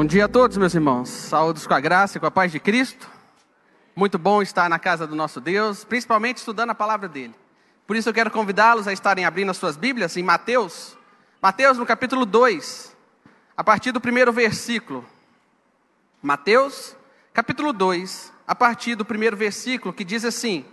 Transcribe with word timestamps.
Bom 0.00 0.06
dia 0.06 0.24
a 0.24 0.28
todos, 0.28 0.56
meus 0.56 0.74
irmãos. 0.74 1.10
Saúdos 1.10 1.66
com 1.66 1.74
a 1.74 1.78
graça 1.78 2.16
e 2.16 2.20
com 2.20 2.24
a 2.24 2.30
paz 2.30 2.50
de 2.50 2.58
Cristo. 2.58 3.06
Muito 3.94 4.18
bom 4.18 4.40
estar 4.40 4.66
na 4.66 4.78
casa 4.78 5.06
do 5.06 5.14
nosso 5.14 5.42
Deus, 5.42 5.84
principalmente 5.84 6.38
estudando 6.38 6.70
a 6.70 6.74
palavra 6.74 7.06
dele. 7.06 7.34
Por 7.86 7.94
isso 7.94 8.08
eu 8.08 8.14
quero 8.14 8.30
convidá-los 8.30 8.88
a 8.88 8.94
estarem 8.94 9.26
abrindo 9.26 9.50
as 9.50 9.58
suas 9.58 9.76
Bíblias 9.76 10.16
em 10.16 10.22
Mateus, 10.22 10.96
Mateus 11.42 11.76
no 11.76 11.84
capítulo 11.84 12.24
2, 12.24 12.96
a 13.54 13.62
partir 13.62 13.92
do 13.92 14.00
primeiro 14.00 14.32
versículo. 14.32 15.04
Mateus, 16.22 16.96
capítulo 17.34 17.70
2, 17.70 18.32
a 18.46 18.54
partir 18.54 18.94
do 18.94 19.04
primeiro 19.04 19.36
versículo, 19.36 19.92
que 19.92 20.02
diz 20.02 20.24
assim: 20.24 20.64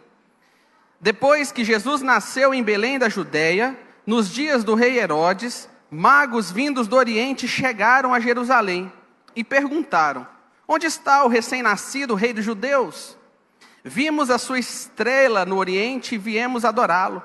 Depois 1.02 1.52
que 1.52 1.66
Jesus 1.66 2.02
nasceu 2.02 2.54
em 2.54 2.64
Belém 2.64 2.98
da 2.98 3.10
Judéia, 3.10 3.78
nos 4.06 4.30
dias 4.30 4.64
do 4.64 4.74
rei 4.74 4.98
Herodes, 4.98 5.68
magos 5.92 6.50
vindos 6.50 6.88
do 6.88 6.96
Oriente 6.96 7.46
chegaram 7.46 8.14
a 8.14 8.22
Jerusalém 8.22 8.90
e 9.38 9.44
perguntaram: 9.44 10.28
Onde 10.68 10.88
está 10.88 11.24
o 11.24 11.28
recém-nascido 11.30 12.16
rei 12.16 12.34
dos 12.34 12.44
judeus? 12.44 13.16
Vimos 13.84 14.30
a 14.32 14.38
sua 14.38 14.60
estrela 14.60 15.46
no 15.46 15.58
Oriente 15.58 16.16
e 16.16 16.18
viemos 16.18 16.66
adorá-lo. 16.66 17.24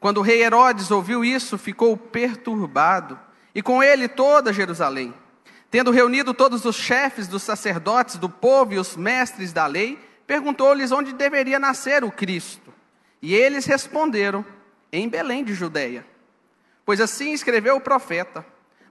Quando 0.00 0.18
o 0.18 0.22
rei 0.22 0.42
Herodes 0.42 0.90
ouviu 0.90 1.24
isso, 1.24 1.56
ficou 1.56 1.96
perturbado, 1.96 3.18
e 3.54 3.62
com 3.62 3.82
ele 3.82 4.08
toda 4.08 4.52
Jerusalém. 4.52 5.14
Tendo 5.70 5.90
reunido 5.90 6.34
todos 6.34 6.64
os 6.64 6.76
chefes 6.76 7.26
dos 7.26 7.42
sacerdotes 7.42 8.16
do 8.16 8.28
povo 8.28 8.74
e 8.74 8.78
os 8.78 8.96
mestres 8.96 9.52
da 9.52 9.66
lei, 9.66 9.98
perguntou-lhes 10.26 10.92
onde 10.92 11.12
deveria 11.12 11.58
nascer 11.58 12.04
o 12.04 12.10
Cristo. 12.10 12.74
E 13.22 13.32
eles 13.32 13.64
responderam: 13.64 14.44
Em 14.92 15.08
Belém 15.08 15.44
de 15.44 15.54
Judeia. 15.54 16.04
Pois 16.84 17.00
assim 17.00 17.32
escreveu 17.32 17.76
o 17.76 17.80
profeta: 17.80 18.44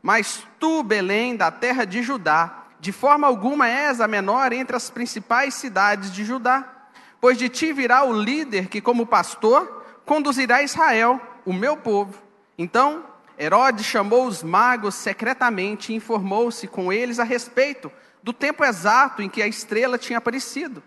Mas 0.03 0.45
tu, 0.59 0.83
Belém, 0.83 1.37
da 1.37 1.49
terra 1.49 1.85
de 1.85 2.03
Judá, 2.03 2.65
de 2.77 2.91
forma 2.91 3.25
alguma 3.25 3.69
és 3.69 4.01
a 4.01 4.07
menor 4.07 4.51
entre 4.51 4.75
as 4.75 4.89
principais 4.89 5.53
cidades 5.53 6.11
de 6.11 6.25
Judá, 6.25 6.89
pois 7.21 7.37
de 7.37 7.47
ti 7.47 7.71
virá 7.71 8.03
o 8.03 8.11
líder 8.11 8.67
que, 8.67 8.81
como 8.81 9.05
pastor, 9.05 9.85
conduzirá 10.05 10.61
Israel, 10.61 11.21
o 11.45 11.53
meu 11.53 11.77
povo. 11.77 12.21
Então, 12.57 13.05
Herodes 13.39 13.85
chamou 13.85 14.27
os 14.27 14.43
magos 14.43 14.95
secretamente 14.95 15.93
e 15.93 15.95
informou-se 15.95 16.67
com 16.67 16.91
eles 16.91 17.17
a 17.17 17.23
respeito 17.23 17.89
do 18.21 18.33
tempo 18.33 18.65
exato 18.65 19.21
em 19.21 19.29
que 19.29 19.41
a 19.41 19.47
estrela 19.47 19.97
tinha 19.97 20.17
aparecido. 20.17 20.83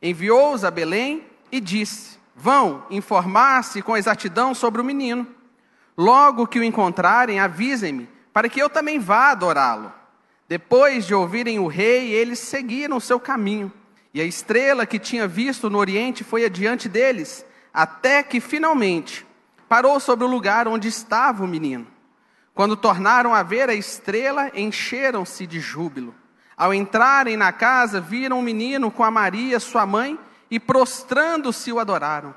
Enviou-os 0.00 0.64
a 0.64 0.70
Belém 0.70 1.26
e 1.50 1.60
disse: 1.60 2.20
Vão 2.36 2.84
informar-se 2.88 3.82
com 3.82 3.96
exatidão 3.96 4.54
sobre 4.54 4.80
o 4.80 4.84
menino. 4.84 5.26
Logo 5.98 6.46
que 6.46 6.60
o 6.60 6.64
encontrarem, 6.64 7.40
avisem-me, 7.40 8.08
para 8.32 8.48
que 8.48 8.60
eu 8.60 8.68
também 8.68 8.98
vá 8.98 9.30
adorá-lo. 9.30 9.92
Depois 10.48 11.06
de 11.06 11.14
ouvirem 11.14 11.58
o 11.58 11.66
rei, 11.66 12.12
eles 12.12 12.38
seguiram 12.38 12.96
o 12.96 13.00
seu 13.00 13.20
caminho. 13.20 13.72
E 14.12 14.20
a 14.20 14.24
estrela 14.24 14.84
que 14.84 14.98
tinha 14.98 15.28
visto 15.28 15.70
no 15.70 15.78
oriente 15.78 16.24
foi 16.24 16.44
adiante 16.44 16.88
deles, 16.88 17.46
até 17.72 18.22
que 18.22 18.40
finalmente 18.40 19.24
parou 19.68 20.00
sobre 20.00 20.24
o 20.24 20.28
lugar 20.28 20.66
onde 20.66 20.88
estava 20.88 21.44
o 21.44 21.48
menino. 21.48 21.86
Quando 22.52 22.76
tornaram 22.76 23.32
a 23.32 23.42
ver 23.42 23.70
a 23.70 23.74
estrela, 23.74 24.50
encheram-se 24.54 25.46
de 25.46 25.60
júbilo. 25.60 26.14
Ao 26.56 26.74
entrarem 26.74 27.36
na 27.36 27.52
casa, 27.52 28.00
viram 28.00 28.38
o 28.38 28.42
menino 28.42 28.90
com 28.90 29.04
a 29.04 29.10
Maria, 29.10 29.60
sua 29.60 29.86
mãe, 29.86 30.18
e 30.50 30.58
prostrando-se 30.58 31.72
o 31.72 31.78
adoraram. 31.78 32.34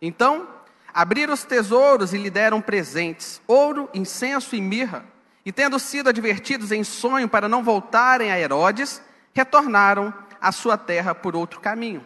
Então 0.00 0.46
abriram 0.92 1.32
os 1.32 1.44
tesouros 1.44 2.12
e 2.12 2.18
lhe 2.18 2.30
deram 2.30 2.60
presentes: 2.60 3.40
ouro, 3.46 3.88
incenso 3.94 4.54
e 4.54 4.60
mirra. 4.60 5.04
E 5.46 5.52
tendo 5.52 5.78
sido 5.78 6.08
advertidos 6.08 6.72
em 6.72 6.82
sonho 6.82 7.28
para 7.28 7.48
não 7.48 7.62
voltarem 7.62 8.32
a 8.32 8.38
Herodes, 8.38 9.00
retornaram 9.32 10.12
à 10.40 10.50
sua 10.50 10.76
terra 10.76 11.14
por 11.14 11.36
outro 11.36 11.60
caminho. 11.60 12.04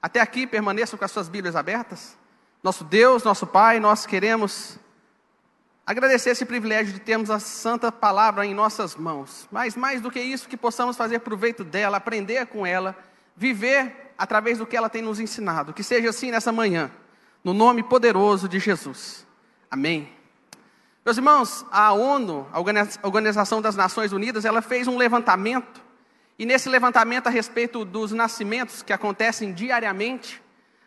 Até 0.00 0.20
aqui 0.20 0.46
permaneçam 0.46 0.98
com 0.98 1.04
as 1.04 1.10
suas 1.10 1.28
Bíblias 1.28 1.54
abertas. 1.54 2.16
Nosso 2.62 2.84
Deus, 2.84 3.24
nosso 3.24 3.46
Pai, 3.46 3.78
nós 3.78 4.06
queremos 4.06 4.78
agradecer 5.84 6.30
esse 6.30 6.46
privilégio 6.46 6.94
de 6.94 7.00
termos 7.00 7.30
a 7.30 7.38
santa 7.38 7.92
palavra 7.92 8.46
em 8.46 8.54
nossas 8.54 8.96
mãos. 8.96 9.46
Mas 9.52 9.76
mais 9.76 10.00
do 10.00 10.10
que 10.10 10.20
isso, 10.20 10.48
que 10.48 10.56
possamos 10.56 10.96
fazer 10.96 11.18
proveito 11.18 11.62
dela, 11.64 11.98
aprender 11.98 12.46
com 12.46 12.66
ela, 12.66 12.96
viver 13.36 14.14
através 14.16 14.56
do 14.56 14.66
que 14.66 14.76
ela 14.76 14.88
tem 14.88 15.02
nos 15.02 15.20
ensinado. 15.20 15.74
Que 15.74 15.82
seja 15.82 16.08
assim 16.08 16.30
nessa 16.30 16.50
manhã 16.50 16.90
no 17.44 17.52
nome 17.52 17.82
poderoso 17.82 18.48
de 18.48 18.58
Jesus. 18.58 19.26
Amém. 19.70 20.17
Meus 21.08 21.16
irmãos, 21.16 21.64
a 21.72 21.90
ONU, 21.94 22.46
a 22.52 22.60
Organização 23.02 23.62
das 23.62 23.74
Nações 23.74 24.12
Unidas, 24.12 24.44
ela 24.44 24.60
fez 24.60 24.86
um 24.86 24.98
levantamento, 24.98 25.80
e 26.38 26.44
nesse 26.44 26.68
levantamento 26.68 27.28
a 27.28 27.30
respeito 27.30 27.82
dos 27.82 28.12
nascimentos 28.12 28.82
que 28.82 28.92
acontecem 28.92 29.54
diariamente, 29.54 30.42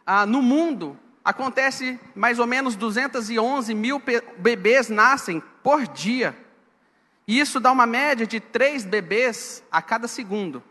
ah, 0.05 0.23
no 0.27 0.39
mundo, 0.39 0.95
acontece 1.25 1.99
mais 2.13 2.37
ou 2.37 2.45
menos 2.45 2.75
211 2.75 3.73
mil 3.73 3.99
bebês 4.37 4.89
nascem 4.89 5.41
por 5.63 5.87
dia. 5.87 6.37
E 7.27 7.39
isso 7.39 7.59
dá 7.59 7.71
uma 7.71 7.87
média 7.87 8.27
de 8.27 8.39
três 8.39 8.85
bebês 8.85 9.63
a 9.71 9.81
cada 9.81 10.07
segundo. 10.07 10.61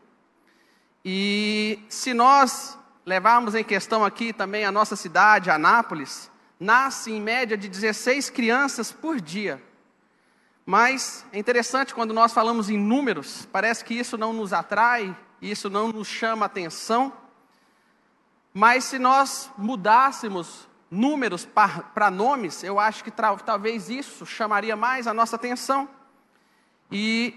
E 1.04 1.80
se 1.88 2.14
nós 2.14 2.78
levarmos 3.04 3.56
em 3.56 3.64
questão 3.64 4.04
aqui 4.04 4.32
também 4.32 4.64
a 4.64 4.70
nossa 4.70 4.94
cidade, 4.94 5.50
Anápolis, 5.50 6.30
nasce 6.60 7.10
em 7.10 7.20
média 7.20 7.56
de 7.56 7.68
16 7.68 8.28
crianças 8.28 8.92
por 8.92 9.18
dia. 9.18 9.60
Mas 10.66 11.24
é 11.32 11.38
interessante 11.38 11.94
quando 11.94 12.12
nós 12.12 12.32
falamos 12.32 12.68
em 12.68 12.76
números, 12.76 13.48
parece 13.50 13.84
que 13.84 13.94
isso 13.94 14.18
não 14.18 14.34
nos 14.34 14.52
atrai, 14.52 15.16
isso 15.40 15.70
não 15.70 15.88
nos 15.88 16.06
chama 16.06 16.44
atenção. 16.44 17.12
Mas 18.52 18.84
se 18.84 18.98
nós 18.98 19.50
mudássemos 19.56 20.68
números 20.90 21.46
para 21.46 22.10
nomes, 22.10 22.62
eu 22.62 22.78
acho 22.78 23.02
que 23.02 23.10
talvez 23.10 23.88
isso 23.88 24.26
chamaria 24.26 24.76
mais 24.76 25.06
a 25.06 25.14
nossa 25.14 25.36
atenção. 25.36 25.88
E 26.92 27.34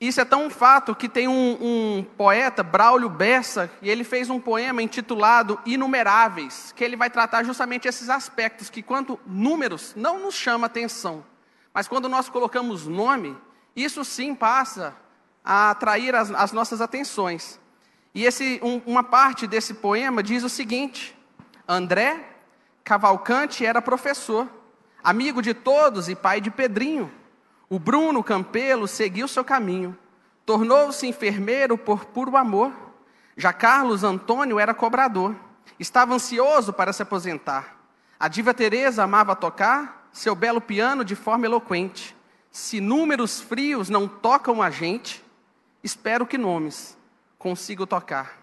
isso 0.00 0.20
é 0.20 0.24
tão 0.24 0.46
um 0.46 0.50
fato 0.50 0.94
que 0.94 1.08
tem 1.08 1.28
um, 1.28 1.58
um, 1.60 2.06
poeta, 2.16 2.62
Braulio 2.62 3.08
Bessa, 3.08 3.70
e 3.80 3.88
ele 3.88 4.04
fez 4.04 4.28
um 4.28 4.40
poema 4.40 4.82
intitulado 4.82 5.58
Inumeráveis, 5.64 6.72
que 6.76 6.82
ele 6.82 6.96
vai 6.96 7.08
tratar 7.08 7.44
justamente 7.44 7.86
esses 7.86 8.10
aspectos, 8.10 8.68
que 8.68 8.82
quanto 8.82 9.18
números 9.26 9.94
não 9.96 10.18
nos 10.18 10.34
chama 10.34 10.66
atenção, 10.66 11.24
mas 11.72 11.88
quando 11.88 12.08
nós 12.08 12.28
colocamos 12.28 12.86
nome, 12.86 13.36
isso 13.74 14.04
sim 14.04 14.34
passa 14.34 14.94
a 15.44 15.70
atrair 15.70 16.14
as, 16.14 16.30
as 16.30 16.52
nossas 16.52 16.80
atenções. 16.80 17.60
E 18.14 18.24
esse, 18.24 18.60
um, 18.62 18.80
uma 18.86 19.02
parte 19.02 19.46
desse 19.46 19.74
poema 19.74 20.22
diz 20.22 20.44
o 20.44 20.48
seguinte: 20.48 21.16
André 21.66 22.34
Cavalcante 22.84 23.64
era 23.64 23.80
professor, 23.80 24.48
amigo 25.02 25.40
de 25.40 25.54
todos 25.54 26.08
e 26.08 26.14
pai 26.14 26.40
de 26.40 26.50
Pedrinho. 26.50 27.10
O 27.68 27.78
Bruno 27.78 28.22
Campelo 28.22 28.86
seguiu 28.86 29.26
seu 29.26 29.44
caminho, 29.44 29.96
tornou-se 30.44 31.06
enfermeiro 31.06 31.78
por 31.78 32.04
puro 32.04 32.36
amor. 32.36 32.72
Já 33.36 33.52
Carlos 33.52 34.04
Antônio 34.04 34.60
era 34.60 34.74
cobrador, 34.74 35.34
estava 35.78 36.14
ansioso 36.14 36.72
para 36.72 36.92
se 36.92 37.02
aposentar. 37.02 37.76
A 38.18 38.28
diva 38.28 38.54
Teresa 38.54 39.04
amava 39.04 39.34
tocar 39.34 40.08
seu 40.12 40.34
belo 40.34 40.60
piano 40.60 41.04
de 41.04 41.16
forma 41.16 41.46
eloquente. 41.46 42.14
Se 42.50 42.80
números 42.80 43.40
frios 43.40 43.88
não 43.88 44.06
tocam 44.06 44.62
a 44.62 44.70
gente, 44.70 45.24
espero 45.82 46.24
que 46.24 46.38
nomes 46.38 46.96
consigam 47.36 47.86
tocar. 47.86 48.38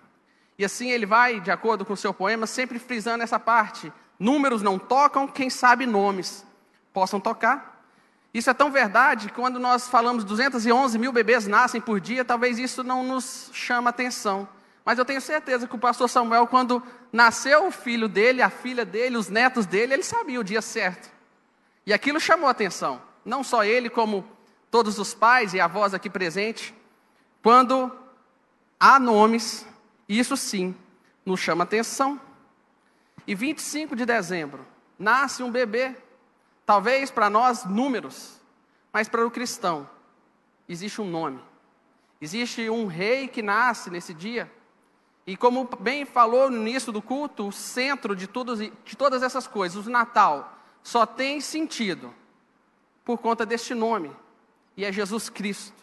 E 0.60 0.66
assim 0.66 0.92
ele 0.92 1.06
vai, 1.06 1.40
de 1.40 1.50
acordo 1.50 1.86
com 1.86 1.94
o 1.94 1.98
seu 1.98 2.14
poema, 2.14 2.46
sempre 2.46 2.78
frisando 2.78 3.24
essa 3.24 3.40
parte. 3.40 3.92
Números 4.20 4.62
não 4.62 4.78
tocam, 4.78 5.28
quem 5.28 5.50
sabe 5.50 5.86
nomes 5.86 6.46
possam 6.94 7.20
tocar. 7.20 7.71
Isso 8.34 8.50
é 8.50 8.54
tão 8.54 8.72
verdade 8.72 9.28
que 9.28 9.34
quando 9.34 9.60
nós 9.60 9.90
falamos 9.90 10.24
211 10.24 10.98
mil 10.98 11.12
bebês 11.12 11.48
nascem 11.48 11.82
por 11.82 12.00
dia, 12.00 12.24
talvez 12.24 12.58
isso 12.58 12.84
não 12.84 13.04
nos 13.04 13.50
chama 13.54 13.90
atenção. 13.90 14.48
Mas 14.86 14.98
eu 14.98 15.06
tenho 15.06 15.22
certeza 15.22 15.68
que 15.68 15.76
o 15.76 15.80
pastor 15.80 16.10
Samuel, 16.10 16.48
quando 16.48 16.82
nasceu 17.12 17.68
o 17.68 17.72
filho 17.72 18.08
dele, 18.08 18.42
a 18.42 18.50
filha 18.50 18.86
dele, 18.86 19.18
os 19.18 19.28
netos 19.28 19.66
dele, 19.66 19.94
ele 19.94 20.04
sabia 20.04 20.40
o 20.40 20.44
dia 20.44 20.62
certo. 20.62 21.12
E 21.86 21.94
aquilo 21.94 22.20
chamou 22.20 22.50
atenção. 22.50 23.02
Não 23.24 23.44
só 23.44 23.64
ele, 23.64 23.90
como 23.90 24.26
todos 24.72 24.98
os 24.98 25.14
pais 25.14 25.54
e 25.54 25.60
avós 25.60 25.94
aqui 25.94 26.10
presentes. 26.10 26.74
Quando 27.44 27.92
há 28.80 28.98
nomes, 28.98 29.66
isso 30.08 30.38
sim 30.38 30.74
nos 31.26 31.40
chama 31.40 31.66
atenção. 31.66 32.20
E 33.28 33.36
25 33.36 33.96
de 33.96 34.06
dezembro, 34.06 34.66
nasce 34.98 35.44
um 35.44 35.52
bebê 35.52 35.96
Talvez 36.72 37.12
para 37.12 37.30
nós, 37.30 37.66
números, 37.66 38.40
mas 38.94 39.10
para 39.10 39.28
o 39.28 39.30
cristão, 39.30 39.90
existe 40.70 41.02
um 41.02 41.06
nome. 41.06 41.42
Existe 42.22 42.70
um 42.70 42.88
rei 42.88 43.28
que 43.28 43.42
nasce 43.42 43.90
nesse 43.90 44.14
dia. 44.14 44.50
E 45.28 45.36
como 45.36 45.68
bem 45.82 46.06
falou 46.06 46.50
no 46.50 46.56
início 46.56 46.90
do 46.94 47.02
culto, 47.02 47.50
o 47.50 47.52
centro 47.52 48.16
de, 48.16 48.26
tudo, 48.26 48.56
de 48.56 48.96
todas 48.96 49.22
essas 49.22 49.48
coisas, 49.48 49.86
o 49.86 49.90
Natal, 49.90 50.58
só 50.82 51.06
tem 51.06 51.42
sentido 51.42 52.16
por 53.04 53.18
conta 53.18 53.46
deste 53.46 53.74
nome, 53.74 54.10
e 54.78 54.86
é 54.86 54.94
Jesus 54.94 55.28
Cristo. 55.28 55.76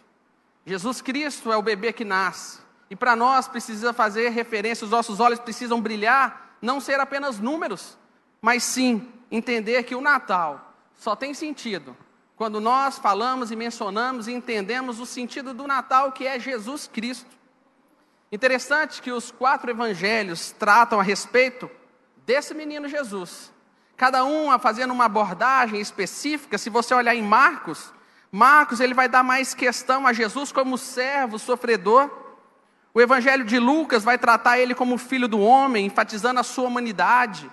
Jesus 0.64 1.02
Cristo 1.02 1.52
é 1.52 1.56
o 1.58 1.62
bebê 1.62 1.92
que 1.92 2.02
nasce. 2.02 2.60
E 2.88 2.96
para 2.96 3.14
nós 3.14 3.46
precisa 3.46 3.92
fazer 3.92 4.30
referência, 4.30 4.86
os 4.86 4.90
nossos 4.90 5.20
olhos 5.20 5.38
precisam 5.38 5.82
brilhar, 5.82 6.56
não 6.62 6.80
ser 6.80 6.98
apenas 6.98 7.38
números, 7.38 7.98
mas 8.40 8.62
sim 8.62 9.06
entender 9.30 9.82
que 9.82 9.94
o 9.94 10.00
Natal 10.00 10.64
só 10.98 11.16
tem 11.16 11.32
sentido 11.32 11.96
quando 12.36 12.60
nós 12.60 12.98
falamos 12.98 13.50
e 13.50 13.56
mencionamos 13.56 14.28
e 14.28 14.32
entendemos 14.32 15.00
o 15.00 15.06
sentido 15.06 15.54
do 15.54 15.66
Natal, 15.66 16.12
que 16.12 16.26
é 16.26 16.38
Jesus 16.38 16.86
Cristo. 16.86 17.30
Interessante 18.30 19.00
que 19.00 19.10
os 19.10 19.30
quatro 19.30 19.70
evangelhos 19.70 20.52
tratam 20.52 21.00
a 21.00 21.02
respeito 21.02 21.70
desse 22.26 22.52
menino 22.52 22.88
Jesus. 22.88 23.52
Cada 23.96 24.24
um 24.24 24.56
fazendo 24.58 24.92
uma 24.92 25.06
abordagem 25.06 25.80
específica. 25.80 26.58
Se 26.58 26.70
você 26.70 26.94
olhar 26.94 27.14
em 27.14 27.22
Marcos, 27.22 27.92
Marcos 28.30 28.78
ele 28.78 28.94
vai 28.94 29.08
dar 29.08 29.24
mais 29.24 29.54
questão 29.54 30.06
a 30.06 30.12
Jesus 30.12 30.52
como 30.52 30.78
servo 30.78 31.38
sofredor. 31.38 32.08
O 32.94 33.00
Evangelho 33.00 33.44
de 33.44 33.58
Lucas 33.58 34.04
vai 34.04 34.18
tratar 34.18 34.58
ele 34.58 34.74
como 34.74 34.98
filho 34.98 35.26
do 35.26 35.40
homem, 35.40 35.86
enfatizando 35.86 36.38
a 36.38 36.44
sua 36.44 36.68
humanidade. 36.68 37.50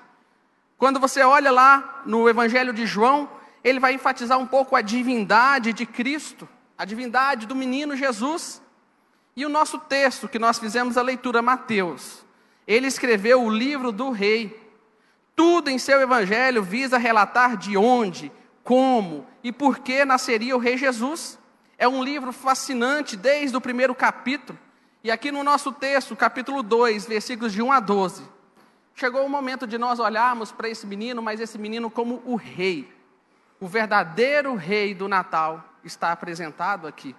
Quando 0.77 0.99
você 0.99 1.21
olha 1.21 1.51
lá 1.51 2.03
no 2.05 2.27
Evangelho 2.27 2.73
de 2.73 2.85
João, 2.85 3.29
ele 3.63 3.79
vai 3.79 3.93
enfatizar 3.93 4.37
um 4.37 4.45
pouco 4.45 4.75
a 4.75 4.81
divindade 4.81 5.73
de 5.73 5.85
Cristo, 5.85 6.47
a 6.77 6.85
divindade 6.85 7.47
do 7.47 7.55
menino 7.55 7.95
Jesus. 7.95 8.61
E 9.35 9.45
o 9.45 9.49
nosso 9.49 9.79
texto 9.79 10.27
que 10.27 10.39
nós 10.39 10.59
fizemos 10.59 10.97
a 10.97 11.01
leitura, 11.01 11.41
Mateus, 11.41 12.25
ele 12.67 12.87
escreveu 12.87 13.43
o 13.43 13.49
livro 13.49 13.91
do 13.91 14.11
rei. 14.11 14.61
Tudo 15.35 15.69
em 15.69 15.77
seu 15.77 16.01
evangelho 16.01 16.63
visa 16.63 16.97
relatar 16.97 17.57
de 17.57 17.75
onde, 17.75 18.31
como 18.63 19.25
e 19.43 19.51
por 19.51 19.79
que 19.79 20.05
nasceria 20.05 20.55
o 20.55 20.59
rei 20.59 20.77
Jesus. 20.77 21.39
É 21.77 21.87
um 21.87 22.03
livro 22.03 22.31
fascinante 22.31 23.17
desde 23.17 23.55
o 23.55 23.61
primeiro 23.61 23.93
capítulo. 23.93 24.57
E 25.03 25.11
aqui 25.11 25.31
no 25.31 25.43
nosso 25.43 25.71
texto, 25.71 26.15
capítulo 26.15 26.63
2, 26.63 27.05
versículos 27.05 27.53
de 27.53 27.61
1 27.61 27.71
a 27.71 27.79
12, 27.79 28.23
chegou 28.95 29.25
o 29.25 29.29
momento 29.29 29.67
de 29.67 29.77
nós 29.77 29.99
olharmos 29.99 30.51
para 30.51 30.69
esse 30.69 30.87
menino, 30.87 31.21
mas 31.21 31.39
esse 31.39 31.57
menino 31.57 31.91
como 31.91 32.23
o 32.25 32.35
rei. 32.35 32.91
O 33.59 33.67
verdadeiro 33.67 34.55
rei 34.55 34.95
do 34.95 35.07
Natal 35.07 35.63
está 35.83 36.11
apresentado 36.11 36.87
aqui. 36.87 37.15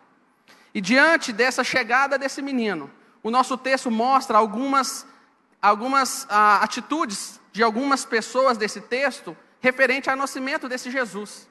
E 0.74 0.80
diante 0.80 1.32
dessa 1.32 1.62
chegada 1.62 2.18
desse 2.18 2.40
menino, 2.40 2.90
o 3.22 3.30
nosso 3.30 3.56
texto 3.56 3.90
mostra 3.90 4.38
algumas, 4.38 5.06
algumas 5.60 6.26
ah, 6.30 6.62
atitudes 6.62 7.40
de 7.52 7.62
algumas 7.62 8.04
pessoas 8.04 8.58
desse 8.58 8.80
texto 8.80 9.36
referente 9.60 10.08
ao 10.08 10.16
nascimento 10.16 10.68
desse 10.68 10.90
Jesus. 10.90 11.48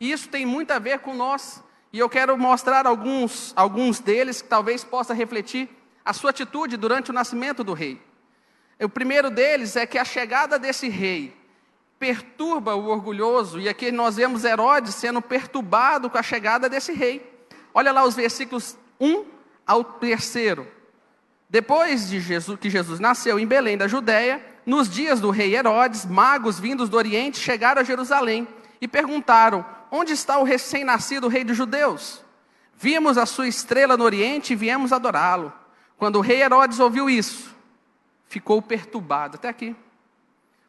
E 0.00 0.10
isso 0.10 0.28
tem 0.28 0.46
muito 0.46 0.70
a 0.72 0.78
ver 0.78 1.00
com 1.00 1.14
nós. 1.14 1.62
E 1.92 1.98
eu 1.98 2.08
quero 2.08 2.36
mostrar 2.36 2.86
alguns, 2.86 3.52
alguns 3.56 3.98
deles 3.98 4.42
que 4.42 4.48
talvez 4.48 4.84
possa 4.84 5.14
refletir 5.14 5.68
a 6.04 6.12
sua 6.12 6.30
atitude 6.30 6.76
durante 6.76 7.10
o 7.10 7.14
nascimento 7.14 7.64
do 7.64 7.72
rei. 7.72 8.00
O 8.80 8.88
primeiro 8.88 9.30
deles 9.30 9.76
é 9.76 9.86
que 9.86 9.98
a 9.98 10.04
chegada 10.04 10.58
desse 10.58 10.88
rei 10.88 11.36
perturba 11.98 12.76
o 12.76 12.88
orgulhoso, 12.88 13.58
e 13.60 13.68
aqui 13.68 13.90
nós 13.90 14.16
vemos 14.16 14.44
Herodes 14.44 14.94
sendo 14.94 15.20
perturbado 15.20 16.08
com 16.08 16.16
a 16.16 16.22
chegada 16.22 16.68
desse 16.68 16.92
rei. 16.92 17.28
Olha 17.74 17.90
lá 17.90 18.04
os 18.04 18.14
versículos 18.14 18.76
1 19.00 19.24
ao 19.66 19.82
3. 19.82 20.34
Depois 21.50 22.08
de 22.08 22.20
Jesus, 22.20 22.58
que 22.60 22.70
Jesus 22.70 23.00
nasceu 23.00 23.38
em 23.38 23.46
Belém 23.46 23.76
da 23.76 23.88
Judéia, 23.88 24.44
nos 24.64 24.88
dias 24.88 25.18
do 25.18 25.30
rei 25.30 25.56
Herodes, 25.56 26.04
magos 26.04 26.60
vindos 26.60 26.88
do 26.88 26.96
Oriente 26.96 27.38
chegaram 27.38 27.80
a 27.80 27.84
Jerusalém 27.84 28.46
e 28.80 28.86
perguntaram: 28.86 29.64
Onde 29.90 30.12
está 30.12 30.38
o 30.38 30.44
recém-nascido 30.44 31.26
rei 31.26 31.42
dos 31.42 31.56
judeus? 31.56 32.22
Vimos 32.76 33.18
a 33.18 33.26
sua 33.26 33.48
estrela 33.48 33.96
no 33.96 34.04
Oriente 34.04 34.52
e 34.52 34.56
viemos 34.56 34.92
adorá-lo. 34.92 35.52
Quando 35.96 36.16
o 36.16 36.20
rei 36.20 36.42
Herodes 36.42 36.78
ouviu 36.78 37.10
isso, 37.10 37.52
ficou 38.28 38.62
perturbado. 38.62 39.36
Até 39.36 39.48
aqui. 39.48 39.74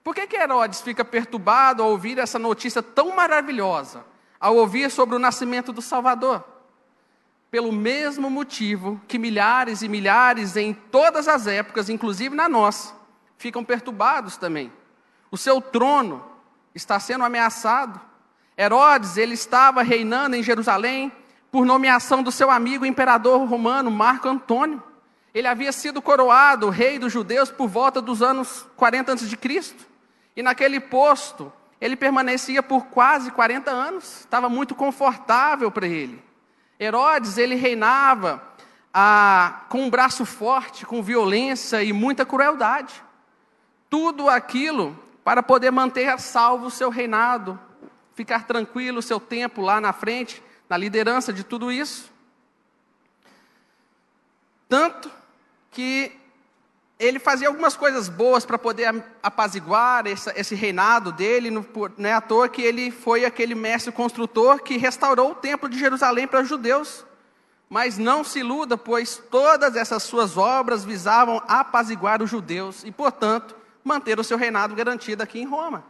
Por 0.03 0.15
que, 0.15 0.25
que 0.27 0.35
Herodes 0.35 0.81
fica 0.81 1.05
perturbado 1.05 1.83
ao 1.83 1.91
ouvir 1.91 2.17
essa 2.17 2.39
notícia 2.39 2.81
tão 2.81 3.15
maravilhosa? 3.15 4.05
Ao 4.39 4.55
ouvir 4.55 4.89
sobre 4.89 5.15
o 5.15 5.19
nascimento 5.19 5.71
do 5.71 5.81
Salvador? 5.81 6.43
pelo 7.51 7.71
mesmo 7.71 8.29
motivo 8.29 9.01
que 9.07 9.17
milhares 9.17 9.81
e 9.81 9.87
milhares 9.87 10.55
em 10.55 10.73
todas 10.73 11.27
as 11.27 11.47
épocas, 11.47 11.89
inclusive 11.89 12.35
na 12.35 12.47
nossa, 12.47 12.93
ficam 13.37 13.63
perturbados 13.63 14.37
também. 14.37 14.71
O 15.31 15.37
seu 15.37 15.59
trono 15.59 16.23
está 16.75 16.99
sendo 16.99 17.23
ameaçado. 17.23 17.99
Herodes, 18.57 19.17
ele 19.17 19.33
estava 19.33 19.81
reinando 19.81 20.35
em 20.35 20.43
Jerusalém 20.43 21.11
por 21.51 21.65
nomeação 21.65 22.21
do 22.21 22.31
seu 22.31 22.51
amigo 22.51 22.85
imperador 22.85 23.43
romano 23.47 23.89
Marco 23.89 24.27
Antônio. 24.27 24.83
Ele 25.33 25.47
havia 25.47 25.71
sido 25.71 26.01
coroado 26.01 26.69
rei 26.69 26.97
dos 26.97 27.13
judeus 27.13 27.51
por 27.51 27.67
volta 27.67 28.01
dos 28.01 28.21
anos 28.21 28.65
40 28.75 29.13
a.C. 29.13 29.75
E 30.35 30.41
naquele 30.41 30.79
posto, 30.79 31.51
ele 31.79 31.95
permanecia 31.95 32.63
por 32.63 32.87
quase 32.87 33.31
40 33.31 33.69
anos. 33.69 34.21
Estava 34.21 34.49
muito 34.49 34.73
confortável 34.73 35.69
para 35.69 35.87
ele. 35.87 36.21
Herodes, 36.79 37.37
ele 37.37 37.55
reinava 37.55 38.41
ah, 38.93 39.65
com 39.69 39.83
um 39.83 39.89
braço 39.89 40.25
forte, 40.25 40.85
com 40.85 41.03
violência 41.03 41.83
e 41.83 41.93
muita 41.93 42.25
crueldade. 42.25 43.03
Tudo 43.89 44.29
aquilo 44.29 44.97
para 45.23 45.43
poder 45.43 45.71
manter 45.71 46.09
a 46.09 46.17
salvo 46.17 46.67
o 46.67 46.71
seu 46.71 46.89
reinado, 46.89 47.59
ficar 48.15 48.45
tranquilo 48.47 48.99
o 48.99 49.03
seu 49.03 49.19
tempo 49.19 49.61
lá 49.61 49.79
na 49.79 49.93
frente, 49.93 50.41
na 50.67 50.75
liderança 50.75 51.31
de 51.31 51.43
tudo 51.43 51.71
isso. 51.71 52.11
Tanto 54.67 55.18
que 55.71 56.11
ele 56.99 57.17
fazia 57.17 57.47
algumas 57.47 57.77
coisas 57.77 58.09
boas 58.09 58.45
para 58.45 58.57
poder 58.57 59.03
apaziguar 59.23 60.05
esse, 60.05 60.29
esse 60.35 60.53
reinado 60.53 61.13
dele. 61.13 61.49
Não 61.49 61.65
é 62.03 62.11
à 62.11 62.19
toa 62.19 62.49
que 62.49 62.61
ele 62.61 62.91
foi 62.91 63.23
aquele 63.23 63.55
mestre 63.55 63.91
construtor 63.91 64.61
que 64.61 64.77
restaurou 64.77 65.31
o 65.31 65.35
templo 65.35 65.69
de 65.69 65.79
Jerusalém 65.79 66.27
para 66.27 66.41
os 66.41 66.49
judeus. 66.49 67.05
Mas 67.69 67.97
não 67.97 68.23
se 68.23 68.39
iluda, 68.39 68.77
pois 68.77 69.21
todas 69.31 69.75
essas 69.75 70.03
suas 70.03 70.35
obras 70.35 70.83
visavam 70.83 71.41
apaziguar 71.47 72.21
os 72.21 72.29
judeus 72.29 72.83
e, 72.83 72.91
portanto, 72.91 73.55
manter 73.83 74.19
o 74.19 74.23
seu 74.23 74.37
reinado 74.37 74.75
garantido 74.75 75.23
aqui 75.23 75.39
em 75.39 75.45
Roma. 75.45 75.85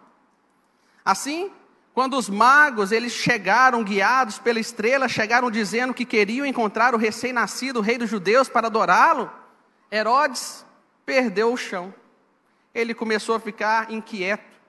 Assim, 1.04 1.50
quando 1.94 2.18
os 2.18 2.30
magos 2.30 2.92
eles 2.92 3.14
chegaram 3.14 3.84
guiados 3.84 4.38
pela 4.38 4.60
estrela, 4.60 5.08
chegaram 5.08 5.50
dizendo 5.50 5.94
que 5.94 6.06
queriam 6.06 6.46
encontrar 6.46 6.94
o 6.94 6.98
recém-nascido 6.98 7.82
rei 7.82 7.98
dos 7.98 8.10
judeus 8.10 8.48
para 8.48 8.68
adorá-lo, 8.68 9.32
Herodes 9.92 10.66
perdeu 11.06 11.52
o 11.52 11.58
chão. 11.58 11.94
Ele 12.74 12.94
começou 12.94 13.36
a 13.36 13.40
ficar 13.40 13.92
inquieto. 13.92 14.60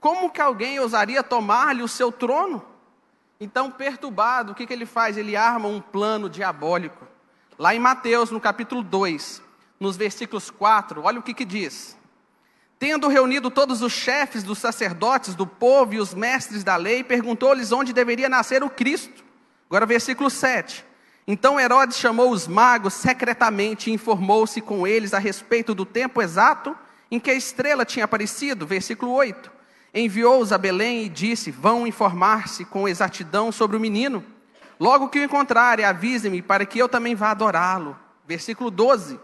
Como 0.00 0.30
que 0.30 0.40
alguém 0.40 0.80
ousaria 0.80 1.22
tomar-lhe 1.22 1.82
o 1.82 1.88
seu 1.88 2.10
trono? 2.10 2.64
Então, 3.38 3.70
perturbado, 3.70 4.52
o 4.52 4.54
que, 4.54 4.66
que 4.66 4.72
ele 4.72 4.86
faz? 4.86 5.16
Ele 5.16 5.36
arma 5.36 5.68
um 5.68 5.80
plano 5.80 6.28
diabólico. 6.28 7.06
Lá 7.58 7.74
em 7.74 7.78
Mateus, 7.78 8.30
no 8.30 8.40
capítulo 8.40 8.82
2, 8.82 9.42
nos 9.78 9.96
versículos 9.96 10.50
4, 10.50 11.02
olha 11.02 11.18
o 11.18 11.22
que, 11.22 11.34
que 11.34 11.44
diz. 11.44 11.96
Tendo 12.78 13.08
reunido 13.08 13.50
todos 13.50 13.82
os 13.82 13.92
chefes 13.92 14.42
dos 14.42 14.58
sacerdotes 14.58 15.34
do 15.34 15.46
povo 15.46 15.92
e 15.92 16.00
os 16.00 16.14
mestres 16.14 16.64
da 16.64 16.76
lei, 16.76 17.04
perguntou-lhes 17.04 17.72
onde 17.72 17.92
deveria 17.92 18.28
nascer 18.28 18.62
o 18.62 18.70
Cristo. 18.70 19.22
Agora, 19.68 19.84
versículo 19.84 20.30
7. 20.30 20.84
Então 21.26 21.60
Herodes 21.60 21.98
chamou 21.98 22.30
os 22.30 22.48
magos 22.48 22.94
secretamente 22.94 23.90
e 23.90 23.92
informou-se 23.92 24.60
com 24.60 24.86
eles 24.86 25.14
a 25.14 25.18
respeito 25.18 25.74
do 25.74 25.84
tempo 25.84 26.20
exato 26.20 26.76
em 27.10 27.20
que 27.20 27.30
a 27.30 27.34
estrela 27.34 27.84
tinha 27.84 28.04
aparecido. 28.04 28.66
Versículo 28.66 29.12
8. 29.12 29.50
Enviou-os 29.92 30.52
a 30.52 30.58
Belém 30.58 31.04
e 31.04 31.08
disse: 31.08 31.50
Vão 31.50 31.86
informar-se 31.86 32.64
com 32.64 32.88
exatidão 32.88 33.50
sobre 33.50 33.76
o 33.76 33.80
menino. 33.80 34.24
Logo 34.78 35.08
que 35.08 35.18
o 35.18 35.22
encontrarem, 35.22 35.84
avisem-me 35.84 36.40
para 36.40 36.64
que 36.64 36.78
eu 36.78 36.88
também 36.88 37.14
vá 37.14 37.30
adorá-lo. 37.30 37.98
Versículo 38.26 38.70
12. 38.70 39.20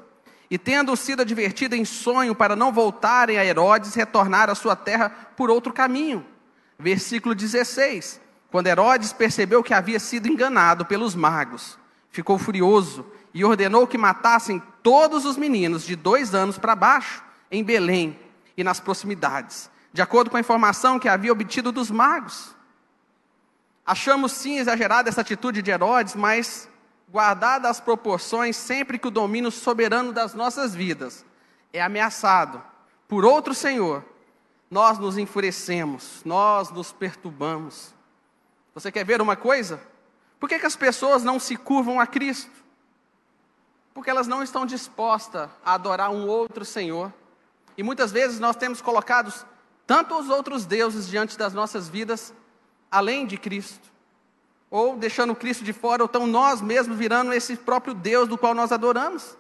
E 0.51 0.59
tendo 0.59 0.95
sido 0.97 1.23
advertido 1.23 1.75
em 1.75 1.85
sonho 1.85 2.35
para 2.35 2.55
não 2.55 2.73
voltarem 2.73 3.39
a 3.39 3.45
Herodes, 3.45 3.95
retornar 3.95 4.51
à 4.51 4.55
sua 4.55 4.77
terra 4.77 5.09
por 5.37 5.51
outro 5.51 5.73
caminho. 5.73 6.25
Versículo 6.79 7.35
16. 7.35 8.21
Quando 8.51 8.67
Herodes 8.67 9.13
percebeu 9.13 9.63
que 9.63 9.75
havia 9.75 9.99
sido 9.99 10.29
enganado 10.29 10.85
pelos 10.85 11.15
magos, 11.15 11.79
ficou 12.17 12.39
furioso 12.39 13.07
e 13.33 13.45
ordenou 13.45 13.87
que 13.87 13.99
matassem 13.99 14.63
todos 14.83 15.25
os 15.25 15.37
meninos 15.37 15.85
de 15.85 15.95
dois 15.95 16.35
anos 16.35 16.59
para 16.59 16.75
baixo, 16.75 17.23
em 17.51 17.63
Belém 17.63 18.19
e 18.57 18.65
nas 18.65 18.81
proximidades, 18.81 19.71
de 19.93 20.01
acordo 20.01 20.31
com 20.31 20.37
a 20.37 20.41
informação 20.41 20.99
que 20.99 21.09
havia 21.09 21.31
obtido 21.31 21.71
dos 21.71 21.91
magos. 21.91 22.57
Achamos 23.85 24.33
sim 24.33 24.59
exagerada 24.59 25.09
essa 25.09 25.21
atitude 25.21 25.61
de 25.63 25.71
Herodes, 25.71 26.17
mas 26.17 26.69
guardada 27.09 27.69
as 27.69 27.79
proporções, 27.79 28.57
sempre 28.57 28.99
que 28.99 29.07
o 29.07 29.11
domínio 29.11 29.51
soberano 29.51 30.13
das 30.13 30.35
nossas 30.35 30.75
vidas 30.75 31.25
é 31.73 31.83
ameaçado 31.83 32.63
por 33.07 33.25
outro 33.25 33.55
Senhor, 33.55 34.05
nós 34.71 34.99
nos 34.99 35.17
enfurecemos, 35.17 36.23
nós 36.25 36.71
nos 36.71 36.93
perturbamos. 36.93 37.95
Você 38.75 38.91
quer 38.91 39.05
ver 39.05 39.21
uma 39.23 39.37
coisa? 39.37 39.81
Por 40.39 40.49
que, 40.49 40.59
que 40.59 40.67
as 40.67 40.77
pessoas 40.77 41.25
não 41.25 41.39
se 41.39 41.57
curvam 41.57 41.99
a 41.99 42.07
Cristo? 42.07 42.51
Porque 43.95 44.11
elas 44.11 44.27
não 44.27 44.43
estão 44.43 44.67
dispostas 44.67 45.49
a 45.65 45.75
adorar 45.75 46.11
um 46.11 46.27
outro 46.27 46.65
Senhor. 46.65 47.13
E 47.77 47.83
muitas 47.83 48.13
vezes 48.13 48.39
nós 48.39 48.57
temos 48.57 48.81
colocado 48.81 49.33
tanto 49.87 50.19
os 50.19 50.29
outros 50.29 50.67
deuses 50.67 51.09
diante 51.09 51.39
das 51.39 51.55
nossas 51.55 51.89
vidas, 51.89 52.35
além 52.91 53.27
de 53.27 53.39
Cristo. 53.39 53.91
Ou 54.71 54.97
deixando 54.97 55.35
Cristo 55.35 55.65
de 55.65 55.73
fora, 55.73 56.03
ou 56.03 56.09
então 56.09 56.27
nós 56.27 56.61
mesmos 56.61 56.99
virando 56.99 57.33
esse 57.33 57.57
próprio 57.57 57.95
Deus 57.95 58.29
do 58.29 58.37
qual 58.37 58.55
nós 58.55 58.73
adoramos. 58.73 59.37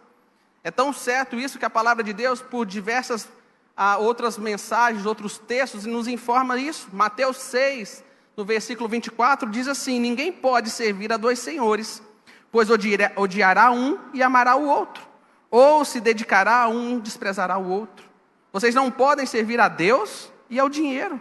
É 0.62 0.70
tão 0.70 0.92
certo 0.92 1.36
isso 1.36 1.58
que 1.58 1.64
a 1.64 1.70
palavra 1.70 2.02
de 2.02 2.12
Deus, 2.12 2.40
por 2.40 2.64
diversas 2.64 3.28
ah, 3.76 3.98
outras 3.98 4.38
mensagens, 4.38 5.04
outros 5.04 5.36
textos, 5.36 5.84
nos 5.84 6.08
informa 6.08 6.58
isso. 6.58 6.88
Mateus 6.92 7.36
6, 7.36 8.02
no 8.36 8.44
versículo 8.44 8.88
24, 8.88 9.50
diz 9.50 9.68
assim: 9.68 9.98
Ninguém 9.98 10.32
pode 10.32 10.70
servir 10.70 11.12
a 11.12 11.16
dois 11.16 11.38
senhores, 11.38 12.02
pois 12.50 12.68
odiará 12.70 13.70
um 13.72 13.98
e 14.12 14.22
amará 14.22 14.56
o 14.56 14.66
outro, 14.66 15.02
ou 15.50 15.84
se 15.84 16.00
dedicará 16.00 16.62
a 16.62 16.68
um 16.68 16.98
e 16.98 17.00
desprezará 17.00 17.56
o 17.58 17.68
outro. 17.68 18.04
Vocês 18.52 18.74
não 18.74 18.90
podem 18.90 19.26
servir 19.26 19.60
a 19.60 19.68
Deus 19.68 20.30
e 20.50 20.58
ao 20.58 20.68
dinheiro. 20.68 21.20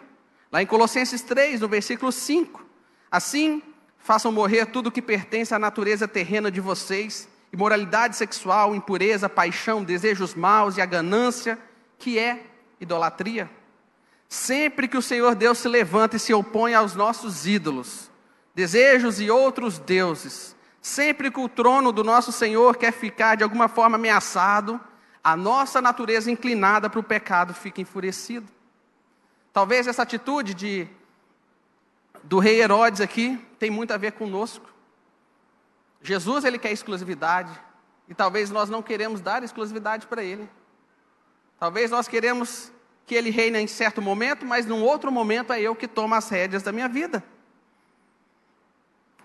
Lá 0.51 0.61
em 0.61 0.65
Colossenses 0.65 1.21
3, 1.21 1.61
no 1.61 1.67
versículo 1.67 2.11
5. 2.11 2.63
Assim, 3.11 3.61
façam 3.97 4.31
morrer 4.31 4.67
tudo 4.67 4.91
que 4.91 5.01
pertence 5.01 5.53
à 5.53 5.59
natureza 5.59 6.07
terrena 6.07 6.49
de 6.49 6.61
vocês 6.61 7.27
imoralidade 7.55 8.17
sexual, 8.17 8.75
impureza, 8.75 9.29
paixão, 9.29 9.81
desejos 9.81 10.35
maus 10.35 10.75
e 10.75 10.81
a 10.81 10.85
ganância, 10.85 11.57
que 11.97 12.19
é 12.19 12.43
idolatria. 12.81 13.49
Sempre 14.27 14.87
que 14.87 14.97
o 14.97 15.01
Senhor 15.01 15.35
Deus 15.35 15.59
se 15.59 15.67
levanta 15.67 16.15
e 16.15 16.19
se 16.19 16.33
opõe 16.33 16.73
aos 16.73 16.95
nossos 16.95 17.45
ídolos, 17.45 18.09
desejos 18.53 19.19
e 19.19 19.29
outros 19.29 19.77
deuses, 19.77 20.55
sempre 20.81 21.31
que 21.31 21.39
o 21.39 21.49
trono 21.49 21.91
do 21.91 22.03
nosso 22.03 22.31
Senhor 22.31 22.77
quer 22.77 22.91
ficar 22.91 23.35
de 23.35 23.43
alguma 23.43 23.67
forma 23.67 23.95
ameaçado, 23.95 24.79
a 25.23 25.35
nossa 25.35 25.81
natureza 25.81 26.29
inclinada 26.29 26.89
para 26.89 26.99
o 26.99 27.03
pecado 27.03 27.53
fica 27.53 27.81
enfurecida. 27.81 28.45
Talvez 29.51 29.87
essa 29.87 30.03
atitude 30.03 30.53
de, 30.53 30.87
do 32.23 32.39
rei 32.39 32.61
Herodes 32.61 33.01
aqui 33.01 33.43
tem 33.57 33.71
muito 33.71 33.91
a 33.91 33.97
ver 33.97 34.11
conosco. 34.11 34.69
Jesus 36.01 36.43
ele 36.43 36.59
quer 36.59 36.71
exclusividade 36.71 37.51
e 38.07 38.13
talvez 38.13 38.51
nós 38.51 38.69
não 38.69 38.83
queremos 38.83 39.21
dar 39.21 39.43
exclusividade 39.43 40.05
para 40.05 40.23
ele. 40.23 40.47
Talvez 41.59 41.89
nós 41.89 42.07
queremos 42.07 42.71
que 43.05 43.13
ele 43.15 43.29
reine 43.29 43.59
em 43.59 43.67
certo 43.67 44.01
momento, 44.01 44.45
mas 44.45 44.65
num 44.65 44.83
outro 44.83 45.11
momento 45.11 45.53
é 45.53 45.61
eu 45.61 45.75
que 45.75 45.87
tomo 45.87 46.15
as 46.15 46.27
rédeas 46.29 46.63
da 46.63 46.71
minha 46.71 46.87
vida. 46.87 47.23